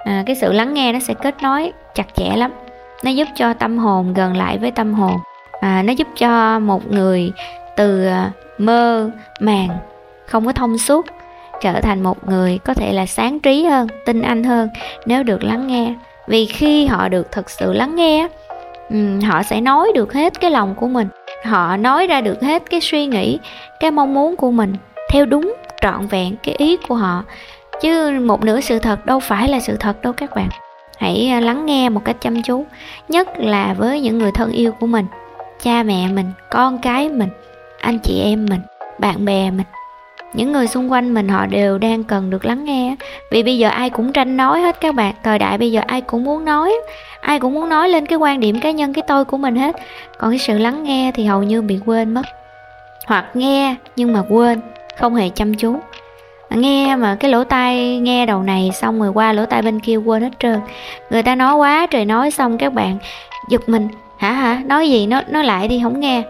à, 0.03 0.23
cái 0.25 0.35
sự 0.35 0.51
lắng 0.51 0.73
nghe 0.73 0.93
nó 0.93 0.99
sẽ 0.99 1.13
kết 1.13 1.35
nối 1.43 1.71
chặt 1.95 2.15
chẽ 2.15 2.35
lắm. 2.35 2.51
Nó 3.03 3.11
giúp 3.11 3.27
cho 3.35 3.53
tâm 3.53 3.77
hồn 3.77 4.13
gần 4.13 4.37
lại 4.37 4.57
với 4.57 4.71
tâm 4.71 4.93
hồn. 4.93 5.17
À, 5.61 5.83
nó 5.85 5.93
giúp 5.93 6.07
cho 6.17 6.59
một 6.59 6.91
người 6.91 7.31
từ 7.75 8.07
à, 8.07 8.31
mơ 8.57 9.09
màng 9.39 9.69
không 10.25 10.45
có 10.45 10.51
thông 10.51 10.77
suốt 10.77 11.05
trở 11.61 11.81
thành 11.81 12.03
một 12.03 12.27
người 12.27 12.57
có 12.57 12.73
thể 12.73 12.93
là 12.93 13.05
sáng 13.05 13.39
trí 13.39 13.63
hơn 13.63 13.87
tinh 14.05 14.21
anh 14.21 14.43
hơn 14.43 14.69
nếu 15.05 15.23
được 15.23 15.43
lắng 15.43 15.67
nghe. 15.67 15.93
Vì 16.27 16.45
khi 16.45 16.85
họ 16.85 17.09
được 17.09 17.31
thực 17.31 17.49
sự 17.49 17.73
lắng 17.73 17.95
nghe 17.95 18.27
Ừ, 18.91 19.19
họ 19.25 19.43
sẽ 19.43 19.61
nói 19.61 19.91
được 19.95 20.13
hết 20.13 20.41
cái 20.41 20.51
lòng 20.51 20.75
của 20.75 20.87
mình. 20.87 21.07
Họ 21.45 21.77
nói 21.77 22.07
ra 22.07 22.21
được 22.21 22.41
hết 22.41 22.63
cái 22.69 22.81
suy 22.81 23.05
nghĩ, 23.05 23.39
cái 23.79 23.91
mong 23.91 24.13
muốn 24.13 24.35
của 24.35 24.51
mình 24.51 24.73
theo 25.11 25.25
đúng 25.25 25.53
trọn 25.81 26.07
vẹn 26.07 26.35
cái 26.43 26.55
ý 26.57 26.77
của 26.87 26.95
họ. 26.95 27.23
Chứ 27.81 28.19
một 28.19 28.43
nửa 28.43 28.61
sự 28.61 28.79
thật 28.79 29.05
đâu 29.05 29.19
phải 29.19 29.49
là 29.49 29.59
sự 29.59 29.75
thật 29.79 30.01
đâu 30.01 30.13
các 30.13 30.35
bạn. 30.35 30.49
Hãy 30.97 31.27
à, 31.27 31.39
lắng 31.39 31.65
nghe 31.65 31.89
một 31.89 32.05
cách 32.05 32.15
chăm 32.21 32.41
chú, 32.43 32.65
nhất 33.09 33.29
là 33.37 33.73
với 33.77 34.01
những 34.01 34.17
người 34.17 34.31
thân 34.31 34.51
yêu 34.51 34.71
của 34.79 34.87
mình, 34.87 35.05
cha 35.61 35.83
mẹ 35.83 36.07
mình, 36.07 36.31
con 36.51 36.77
cái 36.77 37.09
mình, 37.09 37.29
anh 37.79 37.99
chị 37.99 38.21
em 38.23 38.45
mình, 38.49 38.61
bạn 38.99 39.25
bè 39.25 39.51
mình 39.51 39.65
những 40.33 40.51
người 40.51 40.67
xung 40.67 40.91
quanh 40.91 41.13
mình 41.13 41.27
họ 41.27 41.45
đều 41.45 41.77
đang 41.77 42.03
cần 42.03 42.29
được 42.29 42.45
lắng 42.45 42.63
nghe. 42.65 42.95
Vì 43.31 43.43
bây 43.43 43.57
giờ 43.57 43.69
ai 43.69 43.89
cũng 43.89 44.13
tranh 44.13 44.37
nói 44.37 44.61
hết 44.61 44.81
các 44.81 44.95
bạn, 44.95 45.13
thời 45.23 45.39
đại 45.39 45.57
bây 45.57 45.71
giờ 45.71 45.81
ai 45.87 46.01
cũng 46.01 46.23
muốn 46.23 46.45
nói. 46.45 46.73
Ai 47.21 47.39
cũng 47.39 47.53
muốn 47.53 47.69
nói 47.69 47.89
lên 47.89 48.05
cái 48.05 48.17
quan 48.17 48.39
điểm 48.39 48.59
cá 48.59 48.71
nhân, 48.71 48.93
cái 48.93 49.03
tôi 49.07 49.25
của 49.25 49.37
mình 49.37 49.55
hết. 49.55 49.75
Còn 50.17 50.31
cái 50.31 50.39
sự 50.39 50.57
lắng 50.57 50.83
nghe 50.83 51.11
thì 51.15 51.25
hầu 51.25 51.43
như 51.43 51.61
bị 51.61 51.79
quên 51.85 52.13
mất. 52.13 52.25
Hoặc 53.07 53.25
nghe 53.33 53.75
nhưng 53.95 54.13
mà 54.13 54.23
quên, 54.29 54.61
không 54.97 55.15
hề 55.15 55.29
chăm 55.29 55.53
chú. 55.53 55.79
Nghe 56.49 56.95
mà 56.95 57.15
cái 57.19 57.31
lỗ 57.31 57.43
tai 57.43 57.97
nghe 57.97 58.25
đầu 58.25 58.43
này 58.43 58.71
xong 58.73 59.01
rồi 59.01 59.09
qua 59.09 59.33
lỗ 59.33 59.45
tai 59.45 59.61
bên 59.61 59.79
kia 59.79 59.95
quên 59.95 60.21
hết 60.21 60.31
trơn. 60.39 60.59
Người 61.09 61.23
ta 61.23 61.35
nói 61.35 61.55
quá 61.55 61.87
trời 61.91 62.05
nói 62.05 62.31
xong 62.31 62.57
các 62.57 62.73
bạn 62.73 62.97
giật 63.49 63.69
mình. 63.69 63.87
Hả 64.17 64.31
hả? 64.31 64.61
Nói 64.65 64.89
gì? 64.89 65.07
Nó 65.07 65.21
nó 65.29 65.41
lại 65.41 65.67
đi, 65.67 65.79
không 65.83 65.99
nghe 65.99 66.23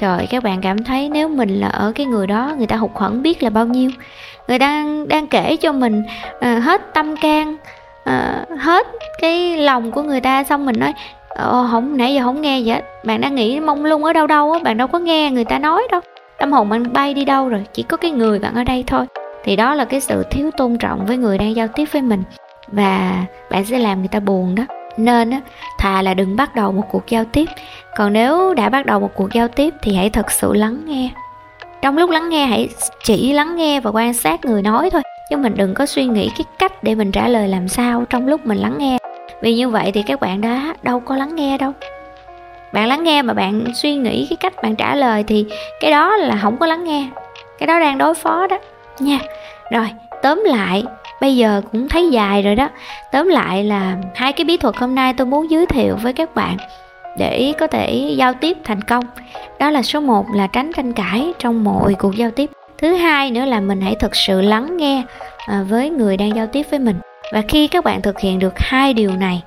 trời 0.00 0.26
các 0.30 0.42
bạn 0.42 0.60
cảm 0.60 0.84
thấy 0.84 1.08
nếu 1.08 1.28
mình 1.28 1.60
là 1.60 1.68
ở 1.68 1.92
cái 1.94 2.06
người 2.06 2.26
đó 2.26 2.54
người 2.58 2.66
ta 2.66 2.76
hụt 2.76 2.90
hẫng 2.94 3.22
biết 3.22 3.42
là 3.42 3.50
bao 3.50 3.66
nhiêu. 3.66 3.90
Người 4.48 4.58
đang 4.58 5.08
đang 5.08 5.26
kể 5.26 5.56
cho 5.56 5.72
mình 5.72 6.02
uh, 6.36 6.62
hết 6.62 6.94
tâm 6.94 7.16
can 7.16 7.56
uh, 8.02 8.58
hết 8.58 8.86
cái 9.20 9.56
lòng 9.56 9.90
của 9.90 10.02
người 10.02 10.20
ta 10.20 10.44
xong 10.44 10.66
mình 10.66 10.76
nói 10.78 10.94
ờ, 11.28 11.50
Ồ, 11.50 11.66
không 11.70 11.96
nãy 11.96 12.14
giờ 12.14 12.22
không 12.22 12.40
nghe 12.40 12.62
vậy 12.64 12.82
bạn 13.04 13.20
đang 13.20 13.34
nghĩ 13.34 13.60
mông 13.60 13.84
lung 13.84 14.04
ở 14.04 14.12
đâu 14.12 14.26
đâu 14.26 14.52
á 14.52 14.58
bạn 14.58 14.76
đâu 14.76 14.88
có 14.88 14.98
nghe 14.98 15.30
người 15.30 15.44
ta 15.44 15.58
nói 15.58 15.82
đâu. 15.90 16.00
Tâm 16.38 16.52
hồn 16.52 16.72
anh 16.72 16.92
bay 16.92 17.14
đi 17.14 17.24
đâu 17.24 17.48
rồi 17.48 17.64
chỉ 17.72 17.82
có 17.82 17.96
cái 17.96 18.10
người 18.10 18.38
bạn 18.38 18.54
ở 18.54 18.64
đây 18.64 18.84
thôi. 18.86 19.06
Thì 19.44 19.56
đó 19.56 19.74
là 19.74 19.84
cái 19.84 20.00
sự 20.00 20.24
thiếu 20.30 20.50
tôn 20.56 20.78
trọng 20.78 21.06
với 21.06 21.16
người 21.16 21.38
đang 21.38 21.56
giao 21.56 21.68
tiếp 21.68 21.84
với 21.92 22.02
mình 22.02 22.22
và 22.66 23.24
bạn 23.50 23.64
sẽ 23.64 23.78
làm 23.78 23.98
người 23.98 24.08
ta 24.08 24.20
buồn 24.20 24.54
đó. 24.54 24.64
Nên 24.96 25.30
á 25.30 25.40
thà 25.78 26.02
là 26.02 26.14
đừng 26.14 26.36
bắt 26.36 26.54
đầu 26.54 26.72
một 26.72 26.84
cuộc 26.90 27.06
giao 27.08 27.24
tiếp 27.24 27.46
còn 27.96 28.12
nếu 28.12 28.54
đã 28.54 28.68
bắt 28.68 28.86
đầu 28.86 29.00
một 29.00 29.10
cuộc 29.14 29.32
giao 29.32 29.48
tiếp 29.48 29.74
thì 29.82 29.94
hãy 29.96 30.10
thật 30.10 30.30
sự 30.30 30.52
lắng 30.52 30.82
nghe. 30.86 31.10
Trong 31.82 31.98
lúc 31.98 32.10
lắng 32.10 32.28
nghe, 32.28 32.46
hãy 32.46 32.68
chỉ 33.04 33.32
lắng 33.32 33.56
nghe 33.56 33.80
và 33.80 33.90
quan 33.90 34.14
sát 34.14 34.44
người 34.44 34.62
nói 34.62 34.90
thôi. 34.90 35.02
Chứ 35.30 35.36
mình 35.36 35.54
đừng 35.56 35.74
có 35.74 35.86
suy 35.86 36.04
nghĩ 36.04 36.30
cái 36.38 36.44
cách 36.58 36.84
để 36.84 36.94
mình 36.94 37.12
trả 37.12 37.28
lời 37.28 37.48
làm 37.48 37.68
sao 37.68 38.04
trong 38.10 38.26
lúc 38.26 38.46
mình 38.46 38.58
lắng 38.58 38.74
nghe. 38.78 38.98
Vì 39.42 39.54
như 39.54 39.68
vậy 39.68 39.92
thì 39.94 40.02
các 40.02 40.20
bạn 40.20 40.40
đã 40.40 40.74
đâu 40.82 41.00
có 41.00 41.16
lắng 41.16 41.34
nghe 41.34 41.58
đâu. 41.58 41.72
Bạn 42.72 42.88
lắng 42.88 43.04
nghe 43.04 43.22
mà 43.22 43.34
bạn 43.34 43.64
suy 43.74 43.94
nghĩ 43.94 44.26
cái 44.30 44.36
cách 44.36 44.62
bạn 44.62 44.76
trả 44.76 44.94
lời 44.94 45.24
thì 45.26 45.46
cái 45.80 45.90
đó 45.90 46.16
là 46.16 46.38
không 46.42 46.56
có 46.56 46.66
lắng 46.66 46.84
nghe. 46.84 47.08
Cái 47.58 47.66
đó 47.66 47.80
đang 47.80 47.98
đối 47.98 48.14
phó 48.14 48.46
đó. 48.46 48.58
Nha. 48.98 49.18
Rồi, 49.70 49.88
tóm 50.22 50.42
lại, 50.46 50.84
bây 51.20 51.36
giờ 51.36 51.62
cũng 51.72 51.88
thấy 51.88 52.10
dài 52.10 52.42
rồi 52.42 52.54
đó. 52.54 52.68
Tóm 53.12 53.28
lại 53.28 53.64
là 53.64 53.96
hai 54.14 54.32
cái 54.32 54.44
bí 54.44 54.56
thuật 54.56 54.76
hôm 54.76 54.94
nay 54.94 55.14
tôi 55.16 55.26
muốn 55.26 55.50
giới 55.50 55.66
thiệu 55.66 55.96
với 56.02 56.12
các 56.12 56.34
bạn 56.34 56.56
để 57.18 57.52
có 57.58 57.66
thể 57.66 58.14
giao 58.16 58.32
tiếp 58.34 58.56
thành 58.64 58.82
công. 58.82 59.04
Đó 59.58 59.70
là 59.70 59.82
số 59.82 60.00
1 60.00 60.26
là 60.34 60.46
tránh 60.46 60.72
tranh 60.76 60.92
cãi 60.92 61.32
trong 61.38 61.64
mọi 61.64 61.94
cuộc 61.94 62.16
giao 62.16 62.30
tiếp. 62.30 62.50
Thứ 62.78 62.94
hai 62.94 63.30
nữa 63.30 63.44
là 63.44 63.60
mình 63.60 63.80
hãy 63.80 63.94
thực 64.00 64.16
sự 64.16 64.40
lắng 64.40 64.76
nghe 64.76 65.02
à, 65.46 65.64
với 65.68 65.90
người 65.90 66.16
đang 66.16 66.36
giao 66.36 66.46
tiếp 66.46 66.66
với 66.70 66.78
mình. 66.78 66.96
Và 67.32 67.42
khi 67.48 67.68
các 67.68 67.84
bạn 67.84 68.02
thực 68.02 68.20
hiện 68.20 68.38
được 68.38 68.54
hai 68.56 68.94
điều 68.94 69.10
này, 69.16 69.42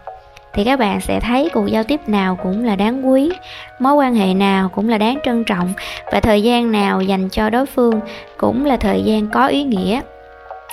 thì 0.54 0.64
các 0.64 0.80
bạn 0.80 1.02
sẽ 1.02 1.20
thấy 1.20 1.50
cuộc 1.54 1.66
giao 1.68 1.84
tiếp 1.84 2.02
nào 2.08 2.38
cũng 2.44 2.66
là 2.66 2.76
đáng 2.76 3.10
quý, 3.10 3.32
mối 3.80 3.94
quan 3.94 4.16
hệ 4.16 4.34
nào 4.34 4.70
cũng 4.70 4.90
là 4.90 4.98
đáng 4.98 5.20
trân 5.26 5.44
trọng, 5.44 5.74
và 6.12 6.20
thời 6.20 6.44
gian 6.44 6.72
nào 6.72 7.02
dành 7.02 7.30
cho 7.30 7.50
đối 7.50 7.66
phương 7.66 8.00
cũng 8.38 8.66
là 8.66 8.78
thời 8.78 9.04
gian 9.04 9.30
có 9.30 9.48
ý 9.48 9.64
nghĩa 9.64 10.02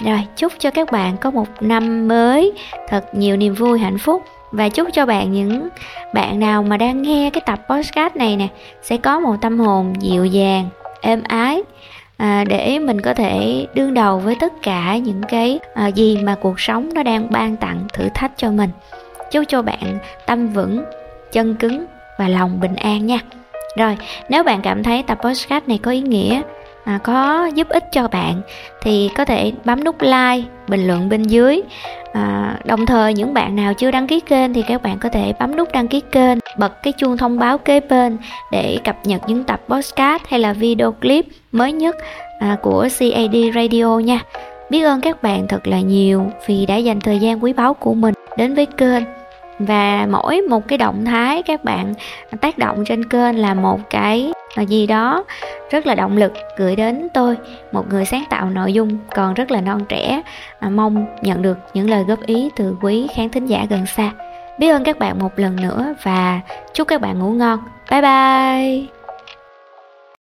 rồi 0.04 0.26
chúc 0.36 0.52
cho 0.58 0.70
các 0.70 0.92
bạn 0.92 1.16
có 1.16 1.30
một 1.30 1.46
năm 1.60 2.08
mới 2.08 2.52
thật 2.88 3.14
nhiều 3.14 3.36
niềm 3.36 3.54
vui 3.54 3.78
hạnh 3.78 3.98
phúc. 3.98 4.22
Và 4.52 4.68
chúc 4.68 4.88
cho 4.92 5.06
bạn 5.06 5.32
những 5.32 5.68
bạn 6.14 6.40
nào 6.40 6.62
mà 6.62 6.76
đang 6.76 7.02
nghe 7.02 7.30
cái 7.30 7.42
tập 7.46 7.60
podcast 7.70 8.16
này 8.16 8.36
nè 8.36 8.48
sẽ 8.82 8.96
có 8.96 9.20
một 9.20 9.36
tâm 9.40 9.58
hồn 9.58 9.94
dịu 10.00 10.24
dàng 10.24 10.68
êm 11.00 11.22
ái 11.28 11.62
à, 12.16 12.44
để 12.48 12.78
mình 12.78 13.00
có 13.00 13.14
thể 13.14 13.66
đương 13.74 13.94
đầu 13.94 14.18
với 14.18 14.36
tất 14.40 14.52
cả 14.62 14.96
những 14.96 15.22
cái 15.28 15.58
à, 15.74 15.86
gì 15.86 16.18
mà 16.22 16.34
cuộc 16.34 16.60
sống 16.60 16.90
nó 16.94 17.02
đang 17.02 17.30
ban 17.30 17.56
tặng 17.56 17.86
thử 17.92 18.08
thách 18.14 18.32
cho 18.36 18.50
mình. 18.50 18.70
Chúc 19.30 19.44
cho 19.48 19.62
bạn 19.62 19.98
tâm 20.26 20.48
vững 20.48 20.84
chân 21.32 21.54
cứng 21.54 21.84
và 22.18 22.28
lòng 22.28 22.60
bình 22.60 22.76
an 22.76 23.06
nha. 23.06 23.18
Rồi 23.76 23.96
nếu 24.28 24.42
bạn 24.42 24.62
cảm 24.62 24.82
thấy 24.82 25.02
tập 25.02 25.18
podcast 25.22 25.68
này 25.68 25.78
có 25.78 25.90
ý 25.90 26.00
nghĩa 26.00 26.42
à, 26.84 26.98
có 27.02 27.50
giúp 27.54 27.68
ích 27.68 27.84
cho 27.92 28.08
bạn 28.08 28.40
thì 28.82 29.10
có 29.16 29.24
thể 29.24 29.52
bấm 29.64 29.84
nút 29.84 30.02
like 30.02 30.48
bình 30.68 30.86
luận 30.86 31.08
bên 31.08 31.22
dưới. 31.22 31.62
À, 32.12 32.56
đồng 32.64 32.86
thời 32.86 33.14
những 33.14 33.34
bạn 33.34 33.56
nào 33.56 33.74
chưa 33.74 33.90
đăng 33.90 34.06
ký 34.06 34.20
kênh 34.20 34.54
thì 34.54 34.62
các 34.62 34.82
bạn 34.82 34.98
có 34.98 35.08
thể 35.08 35.32
bấm 35.40 35.56
nút 35.56 35.72
đăng 35.72 35.88
ký 35.88 36.00
kênh 36.00 36.38
bật 36.58 36.82
cái 36.82 36.92
chuông 36.92 37.16
thông 37.16 37.38
báo 37.38 37.58
kế 37.58 37.80
bên 37.80 38.18
để 38.52 38.78
cập 38.84 38.96
nhật 39.06 39.20
những 39.26 39.44
tập 39.44 39.60
podcast 39.68 40.22
hay 40.28 40.40
là 40.40 40.52
video 40.52 40.92
clip 40.92 41.26
mới 41.52 41.72
nhất 41.72 41.96
à, 42.40 42.56
của 42.62 42.88
CAD 42.98 43.36
Radio 43.54 43.98
nha. 43.98 44.20
Biết 44.70 44.82
ơn 44.82 45.00
các 45.00 45.22
bạn 45.22 45.48
thật 45.48 45.66
là 45.66 45.80
nhiều 45.80 46.26
vì 46.46 46.66
đã 46.66 46.76
dành 46.76 47.00
thời 47.00 47.18
gian 47.18 47.44
quý 47.44 47.52
báu 47.52 47.74
của 47.74 47.94
mình 47.94 48.14
đến 48.36 48.54
với 48.54 48.66
kênh 48.66 49.19
và 49.60 50.06
mỗi 50.10 50.40
một 50.40 50.68
cái 50.68 50.78
động 50.78 51.04
thái 51.04 51.42
các 51.42 51.64
bạn 51.64 51.94
tác 52.40 52.58
động 52.58 52.84
trên 52.86 53.08
kênh 53.08 53.38
là 53.38 53.54
một 53.54 53.80
cái 53.90 54.32
gì 54.66 54.86
đó 54.86 55.24
rất 55.70 55.86
là 55.86 55.94
động 55.94 56.16
lực 56.16 56.32
gửi 56.56 56.76
đến 56.76 57.08
tôi, 57.14 57.36
một 57.72 57.88
người 57.90 58.04
sáng 58.04 58.24
tạo 58.30 58.50
nội 58.50 58.72
dung 58.72 58.98
còn 59.14 59.34
rất 59.34 59.50
là 59.50 59.60
non 59.60 59.84
trẻ 59.88 60.22
à, 60.60 60.68
mong 60.68 61.06
nhận 61.22 61.42
được 61.42 61.58
những 61.74 61.90
lời 61.90 62.04
góp 62.04 62.26
ý 62.26 62.50
từ 62.56 62.76
quý 62.82 63.06
khán 63.16 63.28
thính 63.28 63.46
giả 63.46 63.66
gần 63.70 63.86
xa. 63.86 64.10
Biết 64.58 64.68
ơn 64.68 64.84
các 64.84 64.98
bạn 64.98 65.18
một 65.18 65.38
lần 65.38 65.56
nữa 65.56 65.94
và 66.02 66.40
chúc 66.74 66.88
các 66.88 67.00
bạn 67.00 67.18
ngủ 67.18 67.30
ngon. 67.30 67.58
Bye 67.90 68.02
bye! 68.02 68.99